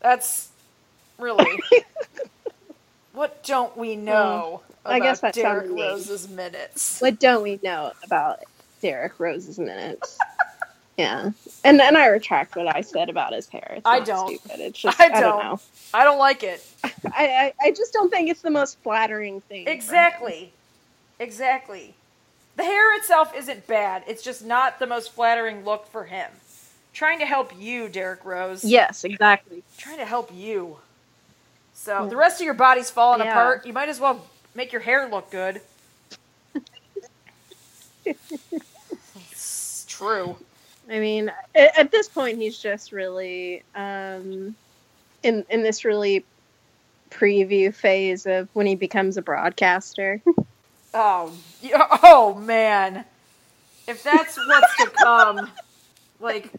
[0.00, 0.48] that's
[1.18, 1.60] really
[3.12, 5.70] what don't we know I about guess that Derrick.
[5.70, 7.00] Rose's minutes?
[7.00, 8.40] What don't we know about
[8.82, 10.18] Derrick Rose's minutes?
[10.96, 11.30] yeah,
[11.64, 13.74] and and I retract what I said about his hair.
[13.76, 14.38] It's I don't.
[14.38, 14.60] Stupid.
[14.60, 15.44] It's just I I don't, don't.
[15.44, 15.60] know.
[15.94, 16.64] I don't like it.
[17.06, 19.68] I, I I just don't think it's the most flattering thing.
[19.68, 20.52] Exactly.
[21.18, 21.94] Exactly.
[22.56, 24.04] The hair itself isn't bad.
[24.06, 26.30] It's just not the most flattering look for him.
[26.92, 28.64] Trying to help you, Derrick Rose.
[28.64, 29.62] Yes, exactly.
[29.78, 30.78] Trying to help you.
[31.72, 32.08] So Yeah.
[32.08, 33.30] the rest of your body's falling Yeah.
[33.30, 33.66] apart.
[33.66, 35.60] You might as well make your hair look good.
[38.04, 40.36] it's true.
[40.90, 44.56] I mean, at, at this point, he's just really um,
[45.22, 46.26] in in this really
[47.10, 50.22] preview phase of when he becomes a broadcaster.
[50.92, 51.32] Oh,
[52.02, 53.04] oh man.
[53.86, 55.50] If that's what's to come,
[56.20, 56.50] like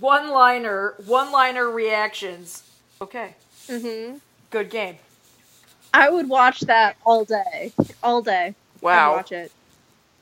[0.00, 2.62] one-liner, one-liner reactions.
[3.02, 3.34] Okay,
[3.68, 4.18] mm-hmm.
[4.50, 4.96] good game.
[5.92, 8.46] I would watch that all day, all day.
[8.46, 9.16] I'd Wow.
[9.16, 9.52] watch it.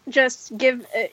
[0.08, 0.86] Just give.
[0.96, 1.04] Uh,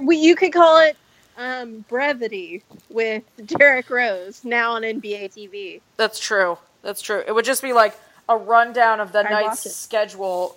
[0.00, 0.96] we, you could call it
[1.36, 5.80] um, brevity with Derrick Rose now on NBA TV.
[5.96, 6.58] That's true.
[6.82, 7.22] That's true.
[7.26, 10.56] It would just be like a rundown of the I'd night's schedule.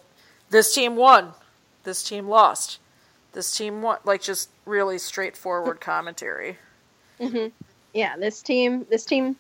[0.50, 1.34] This team won.
[1.84, 2.80] This team lost.
[3.34, 4.00] This team won.
[4.06, 6.60] Like just really straightforward commentary.
[7.22, 7.48] hmm
[7.94, 9.38] Yeah, this team, this team,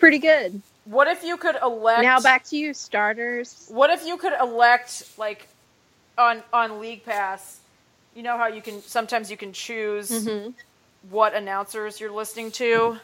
[0.00, 0.62] pretty good.
[0.84, 3.68] What if you could elect Now back to you, starters.
[3.68, 5.48] What if you could elect like
[6.18, 7.60] on on League Pass?
[8.14, 10.48] You know how you can sometimes you can choose hmm
[11.10, 12.98] what announcers you're listening to.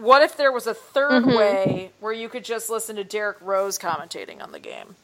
[0.00, 1.36] What if there was a 3rd Mhm.
[1.36, 4.96] way where you could just listen to Derrick Rose commentating on the game?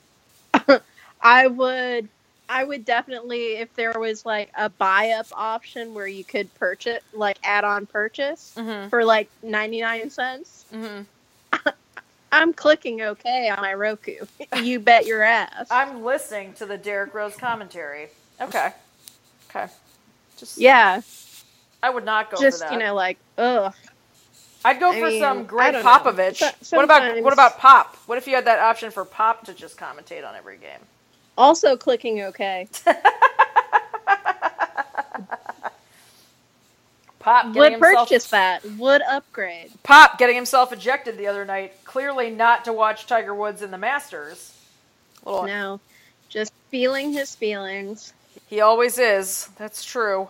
[1.23, 2.09] I would,
[2.49, 7.03] I would definitely if there was like a buy up option where you could purchase,
[7.13, 8.89] like add on purchase Mm-hmm.
[8.89, 10.67] for like ninety nine cents.
[10.73, 11.03] Mm-hmm.
[12.33, 14.27] I'm clicking OK on my Roku.
[14.63, 15.69] you bet your ass.
[15.71, 18.09] I'm listening to the Derrick Rose commentary.
[18.41, 18.73] Okay.
[19.51, 19.69] Okay.
[20.37, 21.03] Just yeah,
[21.83, 22.73] I would not go just for that.
[22.75, 23.75] you know, like ugh.
[24.65, 25.75] I'd go I for mean, some Greg.
[25.75, 26.43] Popovich.
[26.73, 27.97] What about what about Pop?
[28.07, 30.81] What if you had that option for Pop to just commentate on every game?
[31.39, 32.69] Also clicking OK.
[37.19, 38.65] Pop getting Would himself purchase that.
[38.79, 39.71] Would upgrade.
[39.83, 43.79] Pop getting himself ejected the other night, clearly not to watch Tiger Woods in the
[43.79, 44.53] Masters.
[45.25, 45.81] Little, No,
[46.29, 48.13] just feeling his feelings.
[48.47, 49.49] he always is.
[49.59, 50.29] That's true.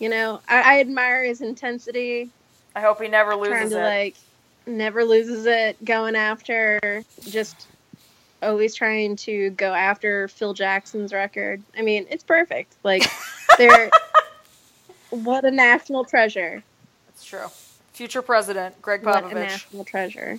[0.00, 2.30] You know, I, I admire his intensity.
[2.76, 3.82] I hope he never trying loses to it.
[3.82, 4.16] like
[4.66, 7.66] never loses it going after just
[8.42, 11.62] always trying to go after Phil Jackson's record.
[11.76, 12.74] I mean, it's perfect.
[12.84, 13.02] Like
[13.58, 13.90] they're
[15.10, 16.62] what a national treasure.
[17.06, 17.46] That's true.
[17.94, 19.32] Future president Greg What a Popovich.
[19.34, 20.38] national treasure.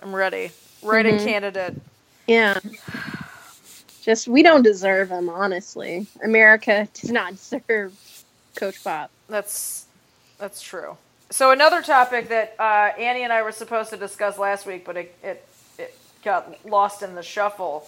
[0.00, 0.52] I'm ready.
[0.82, 1.24] Writing Mhm.
[1.24, 1.74] candidate.
[2.28, 2.60] Yeah.
[4.02, 6.06] Just we don't deserve him, honestly.
[6.22, 7.92] America does not deserve
[8.54, 9.10] Coach Pop.
[9.28, 9.86] That's
[10.38, 10.96] that's true.
[11.30, 14.96] So another topic that uh, Annie and I were supposed to discuss last week, but
[14.96, 15.46] it, it
[15.78, 17.86] it got lost in the shuffle,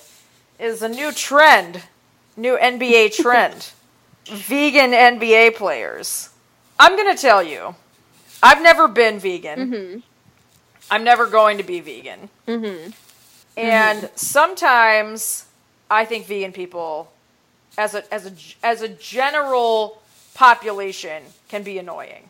[0.60, 1.82] is a new trend,
[2.36, 3.72] new NBA trend,
[4.26, 6.30] vegan NBA players.
[6.78, 7.74] I'm gonna tell you,
[8.42, 9.58] I've never been vegan.
[9.72, 9.98] Mm-hmm.
[10.90, 12.90] I'm never going to be vegan, Mm-hmm.
[13.56, 15.46] and sometimes
[15.90, 17.10] I think vegan people,
[17.76, 18.32] as a as a
[18.64, 20.00] as a general
[20.34, 22.28] population, can be annoying.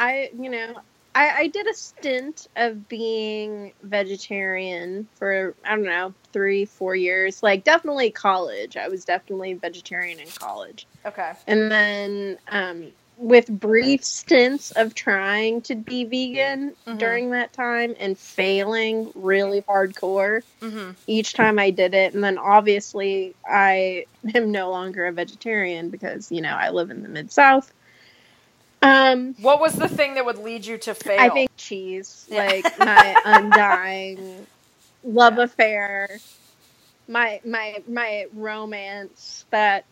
[0.00, 0.74] I, you know,
[1.14, 7.42] I, I did a stint of being vegetarian for, I don't know, three, four years.
[7.42, 8.76] Like, definitely college.
[8.76, 10.86] I was definitely vegetarian in college.
[11.04, 11.32] Okay.
[11.46, 16.98] And then, um, with brief stints of trying to be vegan Mhm.
[16.98, 20.92] during that time and failing really hardcore Mm-hmm.
[21.06, 22.14] each time I did it.
[22.14, 27.02] And then obviously, I am no longer a vegetarian because, you know, I live in
[27.02, 27.70] the Mid South.
[28.82, 31.20] Um, What was the thing that would lead you to fail?
[31.20, 32.44] I think cheese, Yeah.
[32.46, 34.46] like my undying
[35.04, 36.18] love affair,
[37.08, 39.84] my my my romance that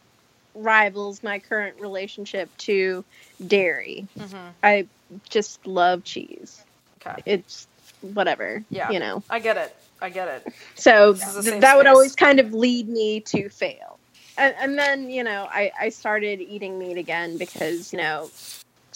[0.54, 3.04] rivals my current relationship to
[3.46, 4.06] dairy.
[4.18, 4.52] Mhm.
[4.62, 4.86] I
[5.28, 6.62] just love cheese.
[7.00, 7.22] Okay.
[7.26, 7.66] It's
[8.00, 8.90] whatever, Yeah.
[8.90, 9.22] you know.
[9.30, 9.74] I get it.
[10.00, 10.52] I get it.
[10.76, 13.98] So This is the th- that would always kind of lead me to fail.
[14.36, 18.30] And, and then, you know, I, I started eating meat again because, you know,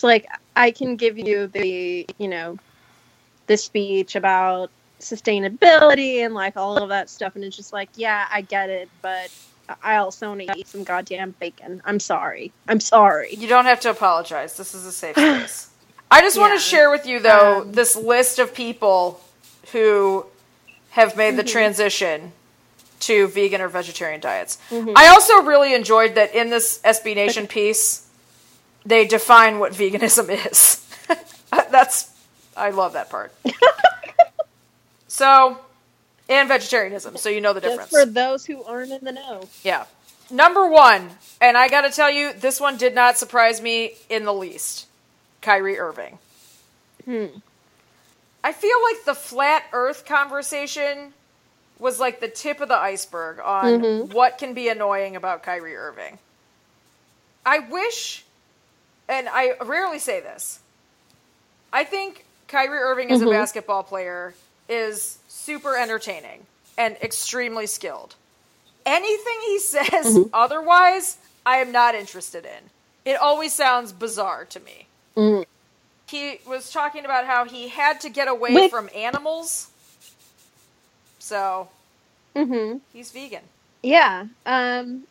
[0.02, 2.58] it's like I can give you the, you know,
[3.46, 7.36] the speech about sustainability and like all of that stuff.
[7.36, 8.88] And it's just like, yeah, I get it.
[9.00, 9.30] But
[9.80, 11.80] I also want to eat some goddamn bacon.
[11.84, 12.50] I'm sorry.
[12.66, 13.34] I'm sorry.
[13.36, 14.56] You don't have to apologize.
[14.56, 15.70] This is a safe space.
[16.10, 16.56] I just want Yeah.
[16.58, 19.20] to share with you, though, Um, this list of people
[19.70, 20.26] who
[20.90, 21.52] have made the Mhm.
[21.52, 22.32] transition
[23.00, 24.58] to vegan or vegetarian diets.
[24.70, 24.94] Mhm.
[24.96, 28.02] I also really enjoyed that in this SB Nation piece,
[28.84, 30.78] they define what veganism is.
[31.70, 32.10] That's,
[32.56, 33.32] I love that part.
[35.08, 35.58] so,
[36.28, 37.90] and vegetarianism, so you know the Just difference.
[37.90, 39.48] for those who aren't in the know.
[39.62, 39.84] Yeah.
[40.30, 41.10] Number one,
[41.40, 44.86] and I gotta tell you, this one did not surprise me in the least.
[45.42, 46.18] Kyrie Irving.
[47.04, 47.26] Hmm.
[48.44, 51.12] I feel like the flat earth conversation
[51.78, 54.12] was like the tip of the iceberg on Mhm.
[54.14, 56.18] what can be annoying about Kyrie Irving.
[57.44, 58.24] I wish,
[59.08, 60.60] and I rarely say this,
[61.72, 63.32] I think Kyrie Irving as a Mhm.
[63.32, 64.34] basketball player
[64.68, 66.46] is super entertaining
[66.78, 68.14] and extremely skilled.
[68.86, 70.30] Anything he says Mhm.
[70.32, 72.70] otherwise, I am not interested in.
[73.04, 74.86] It always sounds bizarre to me.
[75.16, 75.44] Mm.
[76.06, 79.68] He was talking about how he had to get away With- from animals.
[81.18, 81.68] So,
[82.34, 82.78] Mm-hmm.
[82.94, 83.42] He's vegan.
[83.82, 84.26] Yeah.
[84.46, 85.06] Um,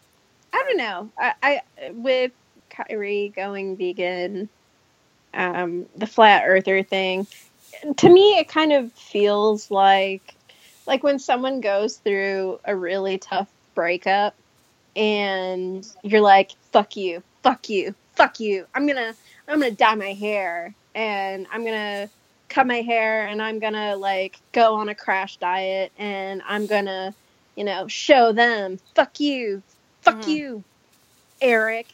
[0.54, 1.10] I don't know.
[1.18, 1.62] I, I
[1.92, 2.32] with
[2.72, 4.50] Kyrie going vegan,
[5.34, 7.28] um, the flat earther thing.
[7.98, 10.36] To me, it kind of feels like
[10.88, 14.36] like when someone goes through a really tough breakup,
[14.96, 19.16] and you're like, "Fuck you, fuck you, fuck you." I'm gonna
[19.48, 22.12] I'm gonna dye my hair, and I'm gonna
[22.50, 27.16] cut my hair, and I'm gonna like go on a crash diet, and I'm gonna
[27.56, 29.64] you know, show them, fuck you,
[30.04, 30.28] fuck Mhm.
[30.28, 30.66] you,
[31.42, 31.88] Eric.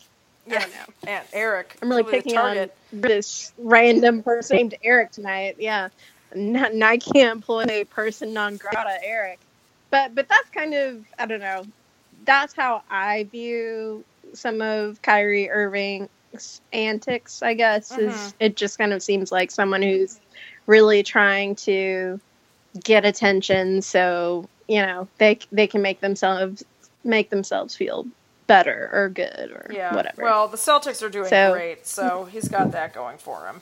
[0.47, 0.65] Yeah.
[1.07, 1.77] And Eric.
[1.81, 5.57] I'm really picking on this random person named Eric tonight.
[5.59, 5.89] Yeah,
[6.33, 9.39] N- and I can't employ a person non grata, Eric.
[9.89, 11.65] But but that's kind of I don't know.
[12.25, 16.09] That's how I view some of Kyrie Irving's
[16.73, 17.41] antics.
[17.41, 18.09] I guess Mhm.
[18.09, 20.19] is it just kind of seems like someone who's
[20.65, 22.19] really trying to
[22.83, 26.63] get attention, so you know they they can make themselves
[27.03, 28.05] make themselves feel
[28.47, 29.93] better or good or Yeah.
[29.93, 30.21] whatever.
[30.23, 33.61] Well, the Celtics are doing So- great, so he's got that going for him.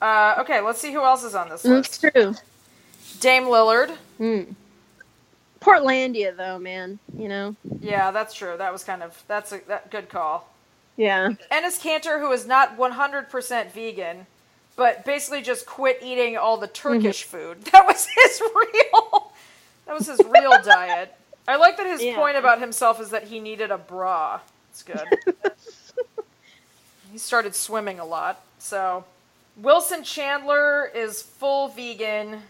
[0.00, 2.14] Uh, okay, let's see who else is on this That's list.
[2.14, 2.34] true.
[3.20, 3.96] Dame Lillard.
[4.20, 4.54] Mm.
[5.60, 6.98] Portlandia, though, man.
[7.16, 7.56] You know.
[7.80, 8.56] Yeah, that's true.
[8.56, 10.48] That was kind of that's a that, good call.
[10.96, 11.30] Yeah.
[11.50, 14.26] Enes Kanter, who is not 100% vegan,
[14.76, 17.36] but basically just quit eating all the Turkish Mm-hmm.
[17.36, 17.64] food.
[17.72, 19.32] That was his real.
[19.86, 21.14] That was his real diet.
[21.48, 22.14] I like that his Yeah.
[22.14, 24.40] point about himself is that he needed a bra.
[24.70, 25.00] It's good.
[27.12, 28.40] he started swimming a lot.
[28.58, 29.04] So
[29.56, 32.42] Wilson Chandler is full vegan.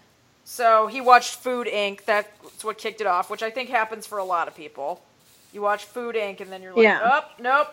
[0.44, 2.04] So he watched Food Inc.
[2.04, 5.02] That's what kicked it off, which I think happens for a lot of people.
[5.52, 6.40] You watch Food Inc.
[6.40, 7.00] and then you're like, Yeah.
[7.04, 7.68] oh, nope,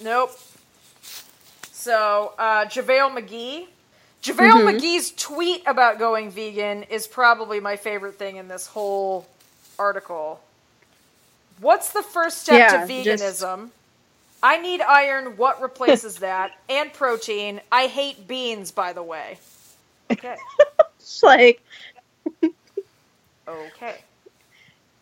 [0.00, 0.38] nope.
[1.72, 3.66] So uh, JaVale McGee.
[4.22, 4.78] JaVale Mhm.
[4.80, 9.26] McGee's tweet about going vegan is probably my favorite thing in this whole
[9.78, 10.40] article.
[11.60, 13.70] What's the first step Yeah, to just- veganism?
[14.42, 15.36] I need iron.
[15.36, 16.52] What replaces that?
[16.68, 17.60] And protein.
[17.70, 19.38] I hate beans, by the way.
[20.10, 20.36] Okay.
[20.98, 21.62] It's like
[23.46, 23.96] Okay.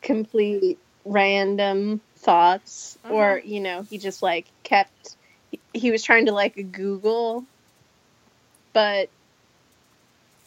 [0.03, 3.11] complete random thoughts, Mhm.
[3.13, 5.17] or you know, he just like kept.
[5.73, 7.45] He, was trying to like Google,
[8.73, 9.09] but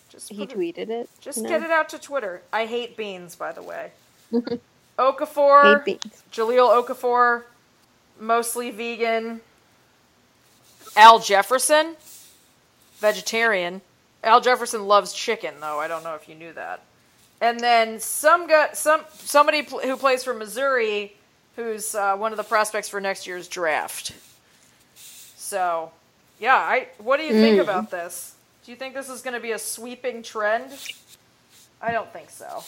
[0.09, 1.09] Just he put it- tweeted it.
[1.22, 1.49] Just know?
[1.49, 2.41] get it out to Twitter.
[2.51, 3.91] I hate beans, by the way.
[5.01, 5.83] Okafor.
[6.31, 7.43] Jahlil Okafor,
[8.19, 9.41] mostly vegan.
[10.95, 11.95] Al Jefferson,
[12.99, 13.81] vegetarian.
[14.23, 15.79] Al Jefferson loves chicken, though.
[15.79, 16.81] I don't know if you knew that.
[17.39, 21.13] And then some guy, some somebody pl- who plays for Missouri,
[21.55, 24.11] who's uh, one of the prospects for next year's draft.
[24.95, 25.91] So,
[26.39, 26.87] yeah, I.
[26.99, 27.61] What do you think Mm.
[27.63, 28.35] about this?
[28.65, 30.71] Do you think this is going to be a sweeping trend?
[31.81, 32.63] I don't think so.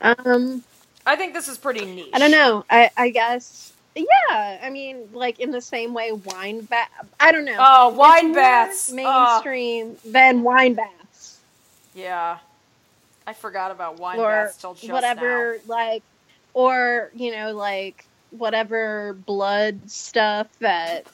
[0.00, 0.62] Um,
[1.06, 2.10] I think this is pretty neat.
[2.12, 2.64] I don't know.
[2.68, 3.72] I I guess.
[3.94, 6.90] Yeah, I mean, like in the same way, wine bath.
[7.18, 7.56] I don't know.
[7.58, 8.92] Oh, wine baths.
[8.92, 10.96] Mainstream than wine baths
[11.96, 12.38] yeah.
[13.26, 16.04] I forgot about wine or baths till just whatever, like,
[16.54, 21.06] or you know, like whatever blood stuff that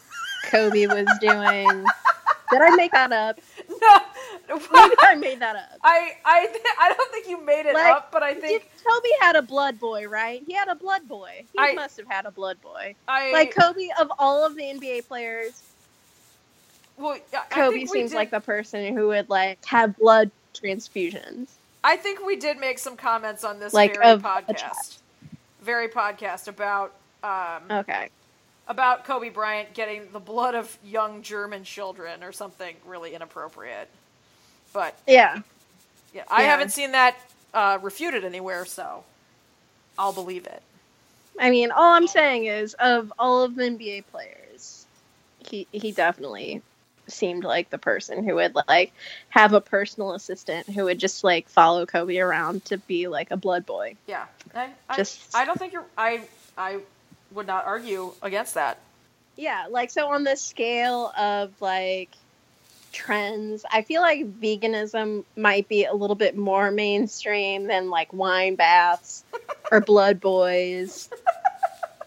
[0.46, 1.68] Kobe was doing.
[2.50, 3.40] Did I make that up?
[3.80, 4.58] No,
[5.00, 5.78] I made that up.
[5.82, 9.08] I I th- I don't think you made it Like, up, but I think Kobe
[9.20, 10.42] had a blood boy, right?
[10.46, 11.44] He had a blood boy.
[11.52, 12.94] He I- must have had a blood boy.
[13.08, 15.62] I Like Kobe, of all of the NBA players,
[16.96, 17.18] well,
[17.50, 21.48] Kobe seems did- like the person who would like have blood transfusions.
[21.84, 24.98] I think we did make some comments on this Like, very podcast,
[25.62, 26.92] very podcast about
[27.24, 28.08] um, Okay.
[28.68, 33.88] About Kobe Bryant getting the blood of young German children or something really inappropriate.
[34.72, 35.40] But Yeah.
[36.14, 36.48] yeah, I Yeah.
[36.50, 37.16] haven't seen that
[37.54, 39.04] uh, refuted anywhere, so
[39.98, 40.62] I'll believe it.
[41.38, 44.86] I mean, all I'm saying is, of all of the NBA players,
[45.38, 46.62] he he definitely
[47.08, 48.92] seemed like the person who would like
[49.30, 53.36] have a personal assistant who would just like follow Kobe around to be like a
[53.36, 53.96] blood boy.
[54.06, 55.84] Yeah, I, I, Just- I don't think you're.
[55.96, 56.22] I
[56.56, 56.78] I
[57.34, 58.78] would not argue against that.
[59.36, 62.10] Yeah, like so on the scale of like
[62.92, 68.56] trends, I feel like veganism might be a little bit more mainstream than like wine
[68.56, 69.24] baths
[69.70, 71.08] or blood boys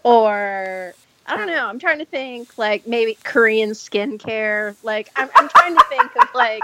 [0.04, 0.94] or
[1.26, 1.66] I don't know.
[1.66, 4.76] I'm trying to think like maybe Korean skincare.
[4.84, 6.62] Like I'm, I'm trying to think of like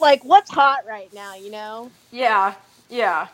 [0.00, 1.92] like what's hot right now, you know?
[2.10, 2.54] Yeah,
[2.88, 3.28] yeah.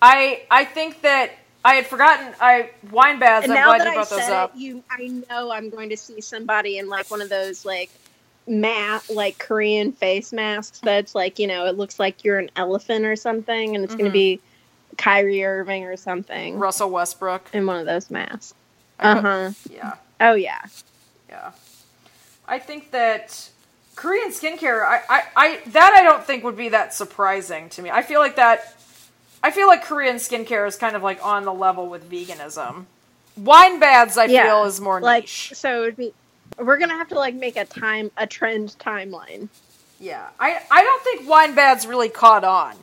[0.00, 1.32] I I think that
[1.64, 2.34] I had forgotten.
[2.40, 3.44] I wine baths.
[3.44, 4.54] and I'm now glad that you I brought those said up.
[4.54, 7.90] it, you, I know I'm going to see somebody in like one of those like
[8.48, 13.04] mat like Korean face masks that's like you know it looks like you're an elephant
[13.04, 14.12] or something, and it's going Mhm.
[14.12, 14.40] to be
[14.98, 17.48] Kyrie Irving or something Russell Westbrook.
[17.52, 18.54] in one of those masks.
[18.98, 19.50] Uh huh.
[19.70, 20.60] Yeah, Oh yeah.
[21.28, 21.52] yeah.
[22.46, 23.48] I think that
[23.94, 24.84] Korean skincare.
[24.84, 27.90] I, I, I that I don't think would be that surprising to me.
[27.90, 28.74] I feel like that.
[29.42, 32.84] I feel like Korean skincare is kind of like on the level with veganism.
[33.36, 35.52] Wine baths, I Yeah, feel, is more Like niche.
[35.54, 36.12] so, it'd be.
[36.58, 39.48] We're gonna have to like make a time a trend timeline.
[39.98, 42.76] Yeah, I I don't think wine baths really caught on.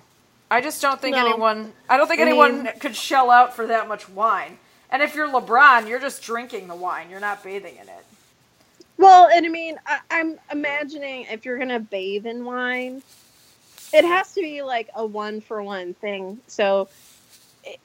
[0.51, 1.25] I just don't think No.
[1.27, 1.73] anyone.
[1.87, 4.57] I don't think I anyone mean- could shell out for that much wine.
[4.89, 7.11] And if you're LeBron, you're just drinking the wine.
[7.11, 8.05] You're not bathing in it.
[8.97, 13.03] Well, and I mean, I, I'm imagining if you're gonna bathe in wine,
[13.93, 16.39] it has to be like a one for one thing.
[16.47, 16.89] So,
[17.63, 17.79] it,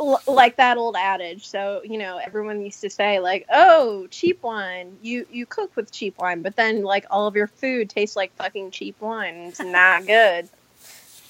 [0.00, 1.48] l- like that old adage.
[1.48, 4.98] So you know, everyone used to say like, "Oh, cheap wine.
[5.02, 8.34] You you cook with cheap wine, but then like all of your food tastes like
[8.36, 9.34] fucking cheap wine.
[9.50, 10.48] It's not good."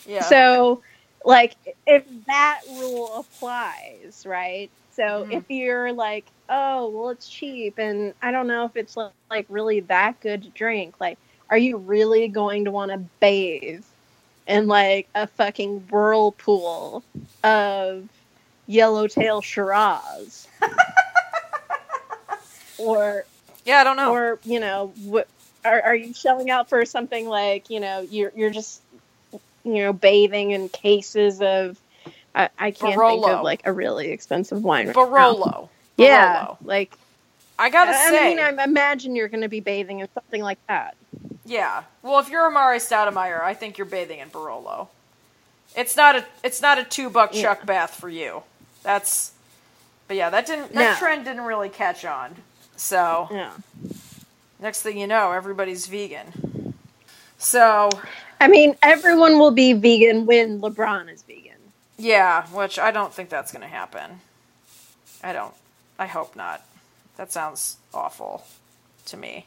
[0.07, 0.23] Yeah.
[0.23, 0.83] So,
[1.25, 1.57] like,
[1.87, 4.71] if that rule applies, right?
[4.91, 5.33] So, Mhm.
[5.33, 9.81] if you're like, oh, well, it's cheap, and I don't know if it's like really
[9.81, 11.19] that good to drink, like,
[11.51, 13.85] are you really going to want to bathe
[14.47, 17.05] in like a fucking whirlpool
[17.43, 18.09] of
[18.67, 20.49] yellowtail Shiraz?
[22.79, 23.25] or
[23.65, 24.13] yeah, I don't know.
[24.13, 25.29] or you know what
[25.65, 28.81] are, are you shelling out for something like you know you're you're just
[29.65, 31.79] you know bathing in cases of
[32.35, 35.07] I, I can't think of like a really expensive wine right now.
[35.07, 35.69] Barolo.
[35.97, 36.57] yeah Barolo.
[36.65, 36.97] like
[37.59, 40.43] I gotta I, say, I mean I imagine you're going to be bathing in something
[40.43, 40.97] like that
[41.47, 41.85] yeah.
[42.03, 44.89] Well, if you're Amar'e Stoudemire, I think you're bathing in Barolo.
[45.77, 47.43] It's not a it's not a two buck Yeah.
[47.43, 48.43] chuck bath for you.
[48.83, 49.33] That's,
[50.09, 50.99] but yeah, that didn't that No.
[50.99, 52.37] trend didn't really catch on.
[52.77, 53.53] So yeah
[54.59, 56.75] next thing you know, everybody's vegan.
[57.39, 57.91] So
[58.41, 61.53] I mean everyone will be vegan when LeBron is vegan
[61.99, 64.21] yeah, which I don't think that's gonna happen.
[65.25, 65.55] I don't.
[65.99, 66.63] I hope not.
[67.17, 68.47] That sounds awful
[69.07, 69.47] to me.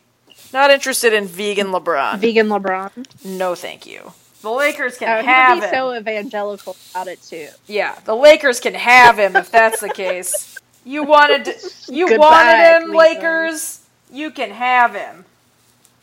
[0.54, 2.20] Not interested in vegan LeBron.
[2.20, 4.14] vegan LeBron No, thank you.
[4.42, 5.74] The Lakers can oh, have he'll be him.
[5.74, 10.58] so evangelical about it too Yeah, the Lakers can have him if that's the case.
[10.86, 11.48] You wanted
[11.90, 12.96] you Goodbye, wanted him.
[12.96, 13.82] Lakers.
[14.12, 15.26] You can have him.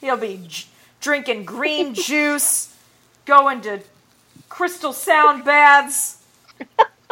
[0.01, 0.66] He'll be j-
[1.01, 2.74] drinking green juice,
[3.24, 3.80] going to
[4.49, 6.18] crystal sound baths,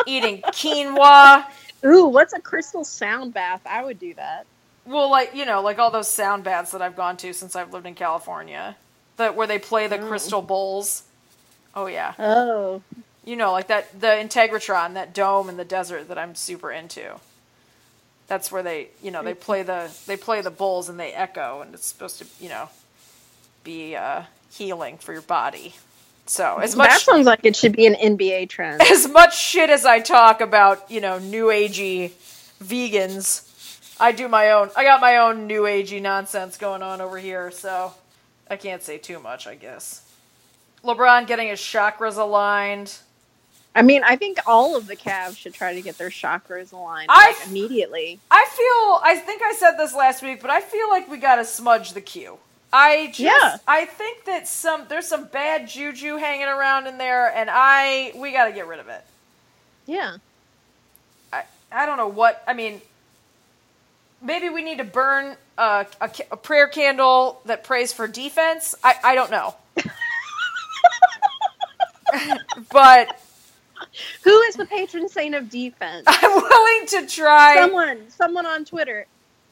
[0.06, 1.46] eating quinoa.
[1.84, 4.46] ooh what's a crystal sound bath I would do that
[4.86, 7.72] Well, like you know, like all those sound baths that I've gone to since I've
[7.72, 8.76] lived in California,
[9.16, 11.04] that where they play the crystal bowls.
[11.74, 12.82] Oh yeah, oh
[13.24, 17.16] you know, like that the Integratron, that dome in the desert that I'm super into.
[18.26, 21.60] That's where they, you know, they play the they play the bowls and they echo,
[21.60, 22.68] and it's supposed to, you know,
[23.64, 24.22] be uh,
[24.52, 25.74] healing for your body.
[26.26, 29.68] So as much that sounds like it should be an NBA trend as much shit
[29.68, 32.12] as I talk about, you know, new agey
[32.62, 33.50] vegans,
[34.00, 34.70] I do my own.
[34.76, 37.92] I got my own new agey nonsense going on over here, so
[38.50, 40.02] I can't say too much, I guess.
[40.84, 42.98] LeBron getting his chakras aligned.
[43.74, 47.08] I mean, I think all of the Cavs should try to get their chakras aligned
[47.10, 48.20] I like, f- immediately.
[48.30, 49.00] I feel.
[49.02, 51.92] I think I said this last week, but I feel like we got to smudge
[51.92, 52.38] the Q.
[52.72, 53.20] I just.
[53.20, 53.56] Yeah.
[53.66, 58.32] I think that some there's some bad juju hanging around in there, and I we
[58.32, 59.04] got to get rid of it.
[59.86, 60.18] Yeah.
[61.32, 62.80] I, I don't know what I mean.
[64.24, 68.74] Maybe we need to burn a, a, a prayer candle that prays for defense.
[68.82, 69.54] I, I don't know.
[72.72, 73.20] but
[74.24, 76.06] Who is the patron saint of defense?
[76.06, 77.54] I'm willing to try.
[77.60, 79.06] someone, someone on Twitter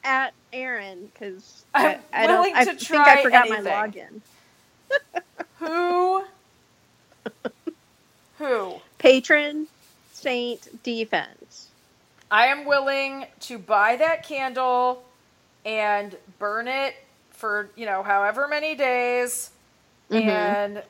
[0.04, 2.38] at Aaron, because I, I'm I don't.
[2.38, 3.64] willing I to think try I forgot anything.
[3.64, 4.22] my login.
[5.58, 6.24] Who?
[8.38, 8.82] Who?
[8.98, 9.68] Patron
[10.12, 11.41] saint defense.
[12.32, 15.04] I am willing to buy that candle
[15.66, 16.94] and burn it
[17.28, 19.50] for, you know, however many days
[20.10, 20.22] Mhm.
[20.30, 20.82] and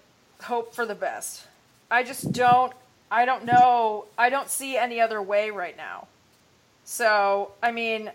[0.45, 1.43] hope for the best.
[1.91, 2.73] I just don't
[3.11, 4.07] I don't know.
[4.17, 6.07] I don't see any other way right now.
[6.85, 8.11] So, I mean,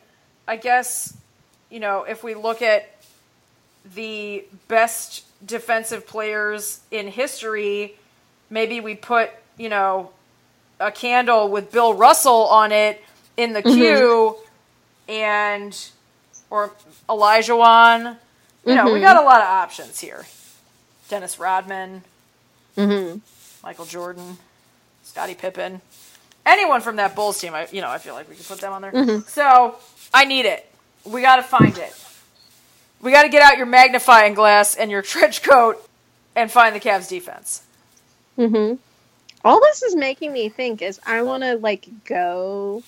[0.47, 1.13] I guess
[1.69, 2.95] you know, if we look at
[3.93, 7.97] the best defensive players in history,
[8.49, 10.11] maybe we put, you know,
[10.79, 13.03] a candle with Bill Russell on it
[13.37, 14.35] in the Q
[15.07, 15.77] and
[16.49, 16.71] or
[17.07, 18.17] Olajuwon.
[18.65, 19.01] You know, we Mhm.
[19.01, 20.25] got a lot of options here.
[21.09, 22.03] Dennis Rodman,
[22.77, 23.19] Mm-hmm.
[23.63, 24.37] Michael Jordan,
[25.03, 25.81] Scottie Pippen,
[26.45, 27.55] anyone from that Bulls team.
[27.55, 28.91] I, you know, I feel like we could put them on there.
[28.91, 29.27] Mhm.
[29.29, 29.77] So
[30.13, 30.69] I need it.
[31.05, 31.93] We got to find it.
[33.01, 35.83] We got to get out your magnifying glass and your trench coat
[36.35, 37.61] and find the Cavs defense.
[38.37, 38.75] Mm-hmm.
[39.45, 42.83] All this is making me think is I want to like go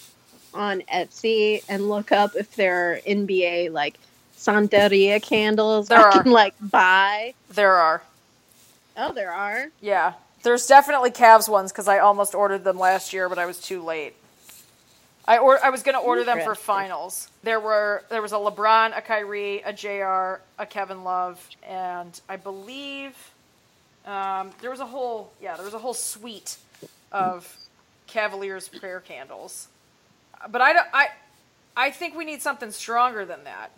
[0.54, 4.00] on Etsy and look up if there are NBA like
[4.38, 6.24] Santeria candles There I are.
[6.24, 7.34] can like buy.
[7.50, 8.02] There are.
[8.98, 9.68] Oh, there are.
[9.82, 10.14] Yeah.
[10.44, 13.84] There's definitely Cavs ones because I almost ordered them last year, but I was too
[13.84, 14.14] late.
[15.28, 17.30] I or I was going to order them for finals.
[17.44, 22.38] There were there was a LeBron, a Kyrie, a JR, a Kevin Love, and I
[22.38, 23.16] believe
[24.08, 26.58] um, there was a whole yeah there was a whole suite
[27.12, 27.56] of
[28.08, 29.68] Cavaliers prayer candles.
[30.50, 31.08] But I don't I
[31.76, 33.72] I think we need something stronger than that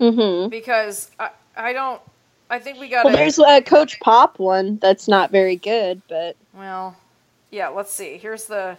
[0.00, 0.48] Mm-hmm.
[0.48, 2.00] because I I don't
[2.50, 6.36] I think we got Well, there's a Coach Pop one that's not very good, but
[6.52, 6.96] Well,
[7.50, 8.18] yeah, let's see.
[8.18, 8.76] Here's the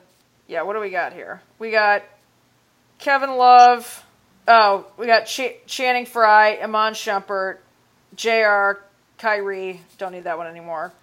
[0.47, 1.41] Yeah, what do we got here?
[1.59, 2.03] We got
[2.99, 4.03] Kevin Love.
[4.47, 7.57] Oh, we got Ch- Channing Frye, Iman Shumpert,
[8.15, 8.79] JR,
[9.17, 9.81] Kyrie.
[9.97, 10.93] Don't need that one anymore.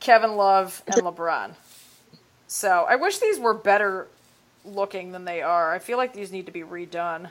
[0.00, 1.52] Kevin Love and LeBron.
[2.48, 4.08] So I wish these were better
[4.64, 5.72] looking than they are.
[5.72, 7.30] I feel like these need to be redone.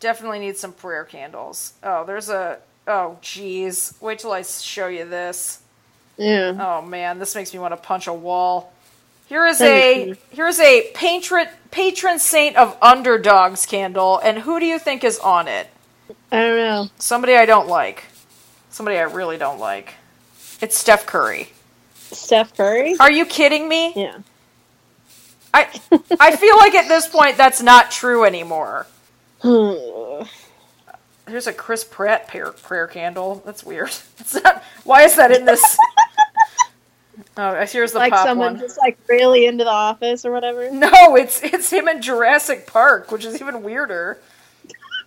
[0.00, 1.74] Definitely need some prayer candles.
[1.82, 2.58] Oh, there's a.
[2.86, 3.94] Oh, geez.
[4.00, 5.60] Wait till I show you this.
[6.18, 6.56] yeah.
[6.60, 8.72] Oh man, this makes me want to punch a wall.
[9.26, 14.66] Here is a to here's a patron patron saint of underdogs candle, and who do
[14.66, 15.68] you think is on it?
[16.30, 16.88] I don't know.
[16.98, 18.04] Somebody I don't like.
[18.70, 19.94] Somebody I really don't like.
[20.60, 21.50] It's Steph Curry.
[22.12, 22.96] Steph Curry.
[23.00, 23.92] Are you kidding me?
[23.96, 24.18] Yeah.
[25.54, 25.68] I
[26.18, 28.86] I feel like at this point that's not true anymore.
[29.40, 30.24] Hmm.
[31.28, 33.42] Here's a Chris Pratt prayer, prayer candle.
[33.46, 33.90] That's weird.
[34.18, 35.62] It's not, why is that in this?
[37.36, 38.60] oh, here's the like pop someone one.
[38.60, 40.70] just like really into the office or whatever.
[40.70, 44.18] No, it's it's him in Jurassic Park, which is even weirder.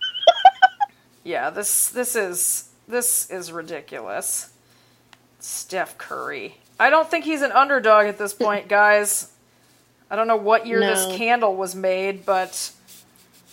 [1.24, 4.50] yeah, this this is this is ridiculous.
[5.40, 6.56] Steph Curry.
[6.80, 9.32] I don't think he's an underdog at this point, guys.
[10.10, 10.86] I don't know what year No.
[10.94, 12.72] this candle was made, but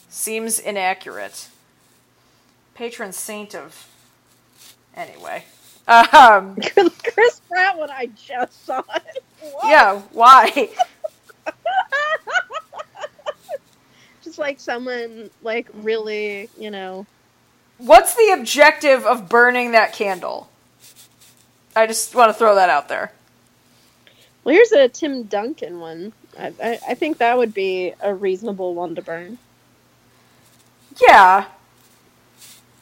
[0.10, 1.48] seems inaccurate.
[2.76, 3.88] Patron saint of
[4.96, 5.44] anyway.
[5.88, 6.56] Um
[7.14, 9.24] Chris Pratt one I just saw it.
[9.52, 9.70] What?
[9.70, 10.70] yeah, why?
[14.24, 17.06] Just like someone like really, you know.
[17.78, 20.50] What's the objective of burning that candle?
[21.76, 23.12] I just want to throw that out there.
[24.44, 26.14] Well, here's a Tim Duncan one.
[26.38, 29.38] I, I, I think that would be a reasonable one to burn.
[31.02, 31.46] Yeah.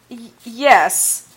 [0.09, 1.29] Y- yes.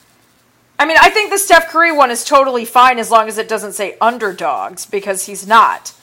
[0.79, 3.49] I mean, I think the Steph Curry one is totally fine as long as it
[3.49, 5.95] doesn't say underdogs because he's not.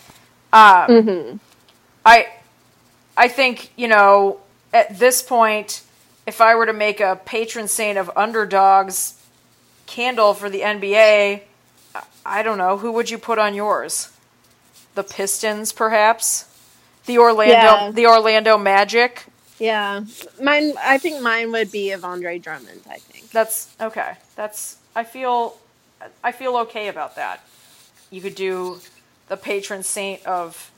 [0.51, 1.38] Um, Mm-hmm.
[2.05, 2.28] I,
[3.16, 4.39] I think you know
[4.74, 5.84] at this point,
[6.26, 9.16] if I were to make a patron saint of underdogs
[9.86, 11.41] candle for the NBA,
[11.95, 14.09] I- I don't know who would you put on yours.
[14.96, 16.46] The Pistons, perhaps.
[17.06, 17.91] The Orlando, Yeah.
[17.91, 19.26] the Orlando Magic.
[19.60, 20.02] Yeah,
[20.41, 20.74] mine.
[20.82, 22.82] I think mine would be of Andre Drummond.
[22.89, 23.30] I think.
[23.32, 24.14] That's okay.
[24.36, 25.58] That's I feel
[26.24, 27.44] I feel okay about that.
[28.10, 28.80] You could do
[29.30, 30.72] the patron saint of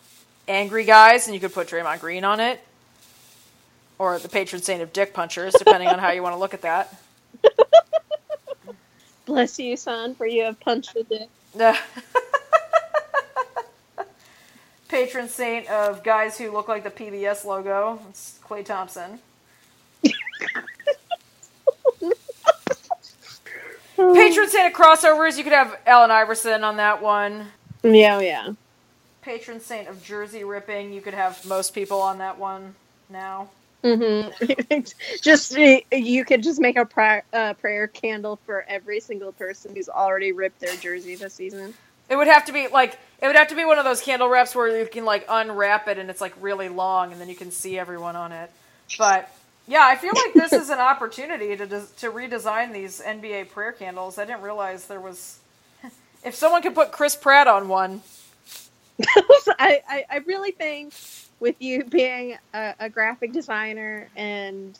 [0.47, 2.59] angry guys, and you could put Draymond Green on it,
[3.97, 6.61] or the patron saint of dick punchers, depending on how you want to look at
[6.61, 6.95] that.
[9.26, 11.30] Bless you, son, for you have punched the dick.
[14.89, 17.99] patron saint of guys who look like the PBS logo.
[18.09, 19.19] It's Klay Thompson.
[23.97, 25.38] Patron saint of crossovers.
[25.38, 27.47] You could have Allen Iverson on that one.
[27.83, 28.53] Yeah, yeah.
[29.21, 30.93] patron saint of jersey ripping.
[30.93, 32.75] You could have most people on that one
[33.09, 33.49] now.
[33.83, 34.79] Mm-hmm.
[35.21, 39.89] just you could just make a prayer, uh, prayer candle for every single person who's
[39.89, 41.73] already ripped their jersey this season.
[42.09, 44.29] It would have to be like it would have to be one of those candle
[44.29, 47.35] wraps where you can like unwrap it and it's like really long and then you
[47.35, 48.51] can see everyone on it.
[48.97, 49.31] But
[49.67, 53.71] yeah, I feel like this is an opportunity to des- to redesign these NBA prayer
[53.71, 54.17] candles.
[54.17, 55.39] I didn't realize there was.
[56.23, 58.01] If someone could put Chris Pratt on one,
[59.59, 60.95] I, I, I really think
[61.39, 64.77] with you being a, a graphic designer and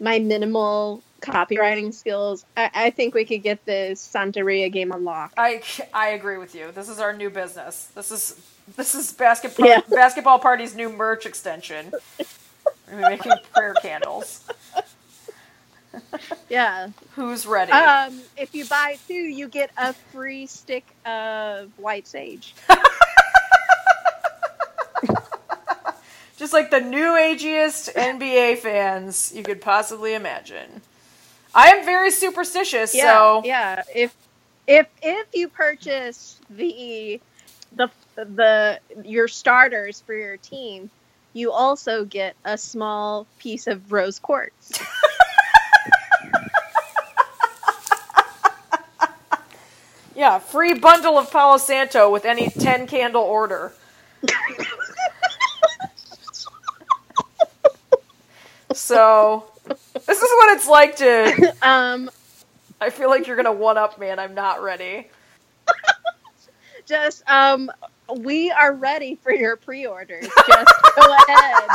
[0.00, 5.34] my minimal copywriting skills, I, I think we could get this Santeria game unlocked.
[5.38, 5.62] I
[5.92, 6.70] I agree with you.
[6.72, 7.86] This is our new business.
[7.94, 8.40] This is
[8.76, 9.80] this is basketball Yeah.
[9.90, 11.92] basketball party's new merch extension.
[12.90, 14.46] We're making prayer candles.
[16.48, 16.88] Yeah.
[17.14, 17.70] Who's ready?
[17.70, 22.52] Um, if you buy two, you get a free stick of white sage.
[26.36, 30.82] Just like the new agiest NBA fans you could possibly imagine.
[31.54, 33.82] I am very superstitious, Yeah, so yeah.
[33.94, 34.14] If
[34.66, 37.20] if if you purchase the
[37.76, 40.90] the the your starters for your team,
[41.32, 44.80] you also get a small piece of rose quartz.
[50.16, 53.72] Yeah, free bundle of Palo Santo with any 10 candle order.
[58.72, 59.44] so,
[60.06, 61.54] this is what it's like to.
[61.62, 62.10] um,
[62.80, 65.08] I feel like you're going to one up me and I'm not ready.
[66.86, 67.70] just um,
[68.18, 70.28] we are ready for your pre-orders.
[70.46, 71.70] Just go ahead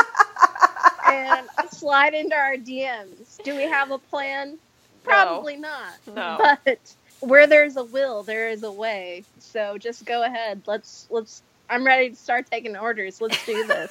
[1.08, 3.42] and slide into our DMs.
[3.44, 4.60] Do we have a plan?
[5.04, 5.94] Probably not.
[6.14, 6.38] No.
[6.66, 6.80] But
[7.22, 9.24] where there's a will, there is a way.
[9.40, 10.62] So just go ahead.
[10.68, 11.42] Let's let's.
[11.68, 13.22] I'm ready to start taking orders.
[13.22, 13.90] Let's do this.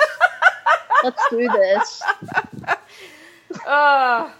[1.02, 2.02] let's do this.
[3.68, 4.30] Uh,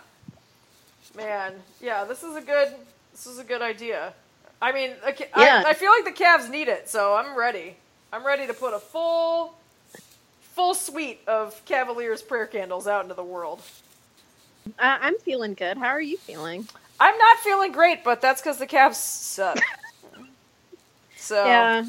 [1.16, 1.52] man,
[1.82, 2.74] yeah, this is a good.
[3.12, 4.14] This is a good idea.
[4.62, 4.92] I mean,
[5.36, 5.62] Yeah.
[5.66, 7.76] I, I feel like the Cavs need it, so I'm ready.
[8.12, 9.54] I'm ready to put a full,
[10.40, 13.60] full suite of Cavaliers prayer candles out into the world.
[14.78, 15.76] Uh, I'm feeling good.
[15.78, 16.66] How are you feeling?
[16.98, 19.58] I'm not feeling great, but that's because the Cavs suck.
[21.16, 21.84] so Yeah.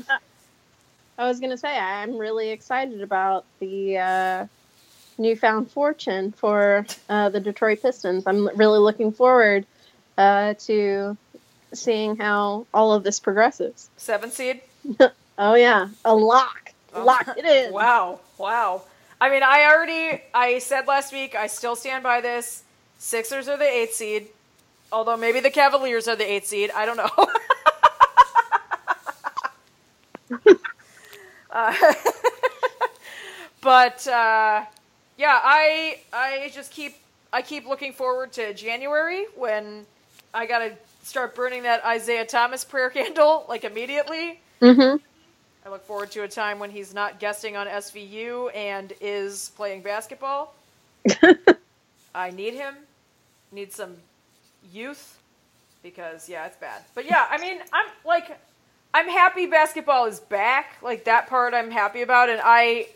[1.17, 4.45] I was gonna say I'm really excited about the uh,
[5.19, 8.23] newfound fortune for uh, the Detroit Pistons.
[8.25, 9.65] I'm really looking forward
[10.17, 11.15] uh, to
[11.73, 13.89] seeing how all of this progresses.
[13.97, 14.61] seven seed.
[15.41, 17.71] Oh yeah, a lock, lock it in.
[17.73, 18.81] Wow, wow.
[19.21, 21.33] I mean, I already I said last week.
[21.33, 22.63] I still stand by this.
[22.97, 24.27] Sixers are the eighth seed,
[24.91, 26.71] although maybe the Cavaliers are the eighth seed.
[26.75, 27.09] I don't know.
[31.51, 31.73] uh,
[33.61, 34.65] but uh,
[35.19, 36.95] yeah, I I just keep
[37.31, 39.85] I keep looking forward to January when
[40.33, 40.71] I gotta
[41.03, 44.39] start burning that Isaiah Thomas prayer candle like immediately.
[44.61, 45.03] Mm-hmm.
[45.65, 49.81] I look forward to a time when he's not guesting on SVU and is playing
[49.81, 50.55] basketball.
[52.15, 52.75] I need him.
[53.51, 53.95] Need some
[54.71, 55.19] youth
[55.83, 56.81] because yeah, it's bad.
[56.95, 58.39] But yeah, I mean, I'm like
[58.93, 60.77] I'm happy basketball is back.
[60.81, 62.87] Like that part I'm happy about and I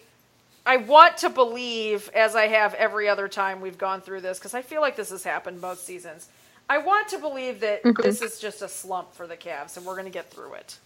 [0.65, 4.53] I want to believe as I have every other time we've gone through this cuz
[4.53, 6.29] I feel like this has happened most seasons.
[6.69, 7.97] I want to believe that Mhm.
[8.01, 10.77] this is just a slump for the Cavs and we're going to get through it.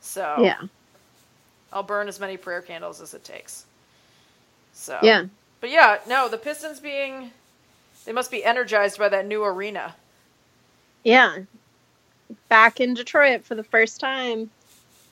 [0.00, 0.60] So Yeah,
[1.72, 3.66] I'll burn as many prayer candles as it takes.
[4.72, 5.24] So yeah.
[5.60, 7.32] but yeah, no, the Pistons being
[8.06, 9.96] they must be energized by that new arena.
[11.04, 11.38] Yeah.
[12.50, 14.50] Back in Detroit for the first time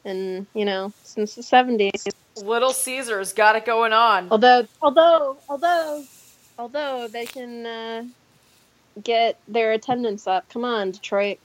[0.05, 2.07] and you know, since the 70s.
[2.37, 4.29] Little Caesars got it going on.
[4.31, 6.05] Although, although, although,
[6.59, 8.05] although they can uh,
[9.03, 10.49] get their attendance up.
[10.49, 11.39] Come on, Detroit.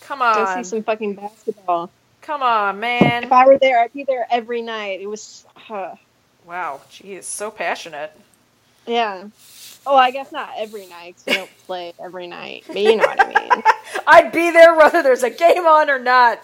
[0.00, 0.34] Come on.
[0.34, 1.90] Go see some fucking basketball.
[2.22, 3.24] Come on, man.
[3.24, 5.00] If I were there, I'd be there every night.
[5.00, 5.94] It was, uh,
[6.46, 8.12] Wow, geez, so passionate.
[8.86, 9.24] yeah.
[9.86, 13.20] Oh, I guess not every night we don't play every night, but you know what
[13.20, 13.62] I mean.
[14.06, 16.40] I'd be there whether there's a game on or not.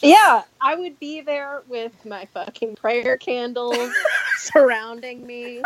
[0.00, 3.90] Yeah, I would be there with my fucking prayer candles
[4.38, 5.62] surrounding me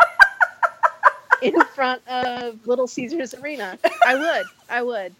[1.41, 3.77] in front of Little Caesars Arena.
[4.05, 4.45] I would.
[4.69, 5.15] I would.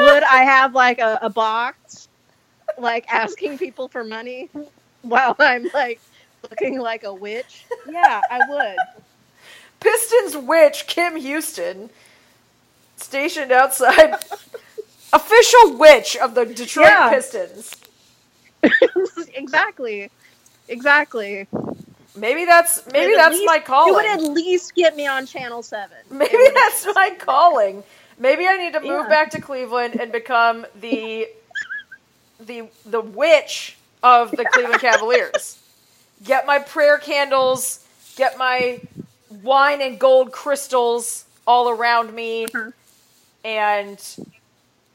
[0.00, 2.08] Would I have like a, a box,
[2.78, 4.50] like asking people for money
[5.02, 6.00] while I'm like
[6.48, 7.64] looking like a witch?
[7.88, 8.76] Yeah, I would.
[9.80, 11.90] Pistons witch Kim Houston
[12.96, 14.16] stationed outside
[15.12, 17.10] official witch of the Detroit Yeah.
[17.10, 17.76] Pistons.
[19.34, 20.10] exactly.
[20.68, 21.46] Exactly.
[22.16, 23.88] Maybe that's maybe It would at that's least- my calling.
[23.88, 25.96] You would at least get me on Channel 7.
[26.10, 27.84] Maybe that's my calling.
[28.18, 29.08] Maybe I need to move Yeah.
[29.08, 31.28] back to Cleveland and become the
[32.40, 35.58] the the witch of the Cleveland Cavaliers.
[36.24, 37.86] Get my prayer candles,
[38.16, 38.80] get my
[39.42, 42.72] wine and gold crystals all around me Mhm.
[43.44, 44.00] and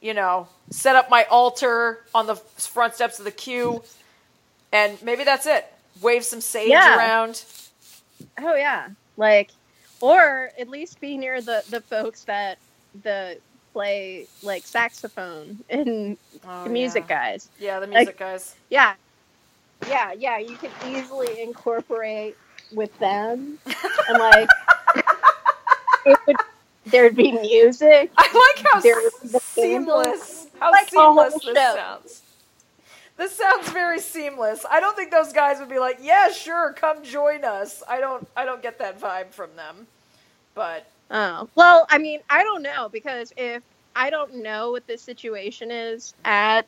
[0.02, 3.84] you know, set up my altar on the front steps of the Q
[4.74, 5.66] and maybe that's it.
[6.02, 6.98] Wave some sage Yeah.
[6.98, 7.44] around.
[8.40, 8.88] Oh yeah,
[9.18, 9.50] like,
[10.00, 12.58] or at least be near the the folks that
[13.04, 13.38] the
[13.74, 17.32] play like saxophone and Oh, the music yeah.
[17.32, 17.50] guys.
[17.60, 18.56] Yeah, the music guys.
[18.70, 18.94] Yeah,
[19.88, 20.38] yeah, yeah.
[20.38, 22.38] You could easily incorporate
[22.74, 24.48] with them, and like,
[26.06, 26.36] it would
[26.88, 28.12] there'd be music.
[28.18, 30.48] I like how There would be the seamless.
[30.60, 31.76] How Like seamless this show.
[31.76, 32.22] sounds.
[33.18, 34.66] This sounds very seamless.
[34.70, 38.28] I don't think those guys would be like, "Yeah, sure, come join us." I don't.
[38.36, 39.88] I don't get that vibe from them.
[40.56, 43.64] But Oh well, I mean, I don't know because if
[43.96, 46.66] I don't know what the situation is at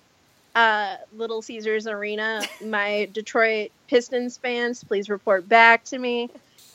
[0.56, 2.42] uh, Little Caesars Arena.
[2.66, 6.30] My Detroit Pistons fans, please report back to me.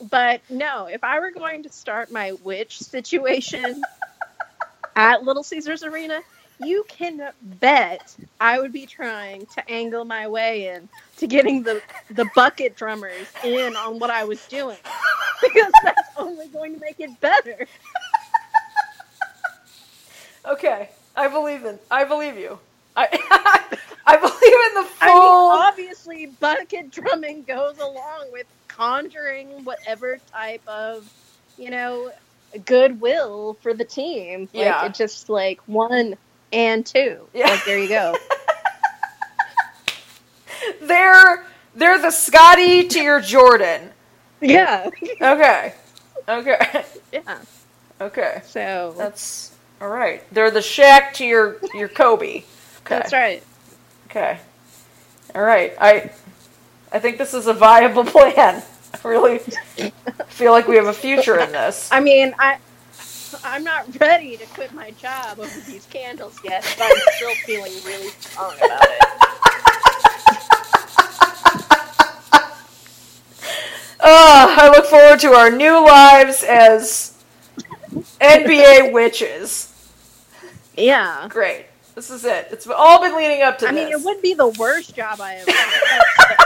[0.09, 3.81] But no, if I were going to start my witch situation
[4.99, 6.19] at Little Caesars Arena,
[6.59, 11.81] you can bet I would be trying to angle my way in to getting the
[12.11, 14.77] the bucket drummers in on what I was doing
[15.41, 17.65] because that's only going to make it better.
[20.45, 21.79] Okay, I believe in.
[21.89, 22.59] I believe you.
[22.97, 23.07] I
[24.05, 24.99] I believe in the full.
[25.01, 31.09] I mean, obviously, bucket drumming goes along with conjuring whatever type of,
[31.57, 32.11] you know,
[32.65, 34.41] goodwill for the team.
[34.53, 34.85] Like, Yeah.
[34.85, 36.15] It just like one
[36.51, 37.27] and two.
[37.33, 37.47] Yeah.
[37.49, 38.15] Like there you go.
[40.81, 41.45] they're
[41.75, 43.89] they're the Scottie to your Jordan.
[44.41, 44.89] yeah.
[45.21, 45.73] Okay.
[46.27, 46.85] Okay.
[47.11, 47.39] Yeah.
[47.99, 48.41] Okay.
[48.45, 50.21] So That's all right.
[50.31, 52.37] They're the Shaq to your your Kobe.
[52.37, 52.43] Okay.
[52.85, 53.41] that's right.
[54.09, 54.37] Okay.
[55.33, 55.73] All right.
[55.81, 56.11] I
[56.91, 58.61] I think this is a viable plan.
[59.05, 59.39] Really
[60.27, 61.89] feel like we have a future in this.
[61.91, 62.57] I mean, I
[63.43, 67.71] I'm not ready to quit my job over these candles yet, but I'm still feeling
[67.85, 69.03] really strong about it.
[74.01, 77.21] Uh, I look forward to our new lives as
[78.21, 79.73] NBA witches.
[80.77, 81.27] Yeah.
[81.27, 81.65] Great.
[81.95, 82.47] This is it.
[82.49, 83.71] It's all been leading up to this.
[83.71, 83.89] I this.
[83.89, 86.38] mean, it would be the worst job I ever had.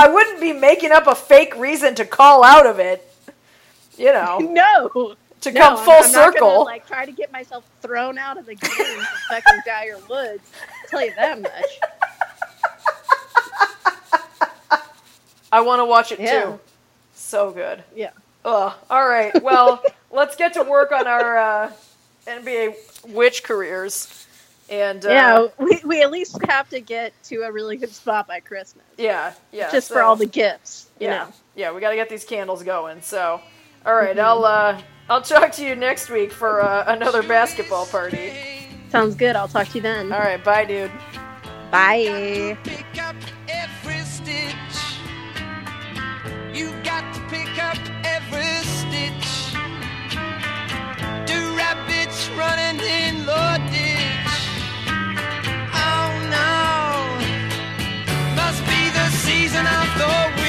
[0.00, 3.06] I wouldn't be making up a fake reason to call out of it.
[3.98, 5.14] You know, no.
[5.42, 6.48] to No, come I'm- full I'm not circle.
[6.48, 10.42] gonna, like try to get myself thrown out of the game for fucking Tiger Woods.
[10.82, 11.80] I'll tell you that much.
[15.52, 16.42] I want to watch it Yeah.
[16.44, 16.60] too.
[17.14, 17.82] So good.
[17.94, 18.10] Yeah.
[18.44, 18.72] Ugh.
[18.88, 19.42] All right.
[19.42, 21.72] Well, let's get to work on our uh,
[22.26, 24.26] NBA witch careers.
[24.70, 28.28] And uh, yeah, we, we at least have to get to a really good spot
[28.28, 28.84] by Christmas.
[28.96, 29.70] yeah, yeah.
[29.70, 30.88] just for all the gifts.
[31.00, 31.24] You yeah, know.
[31.24, 31.32] Mm-hmm.
[31.56, 31.72] yeah.
[31.72, 33.02] We got to get these candles going.
[33.02, 33.40] So,
[33.84, 38.32] all right, I'll uh, I'll talk to you next week for uh, another basketball party.
[38.90, 39.36] Sounds good.
[39.36, 40.12] I'll talk to you then.
[40.12, 40.90] All right, bye, dude.
[41.70, 42.56] Bye.
[42.64, 43.16] pick up
[43.48, 44.00] every
[60.00, 60.39] the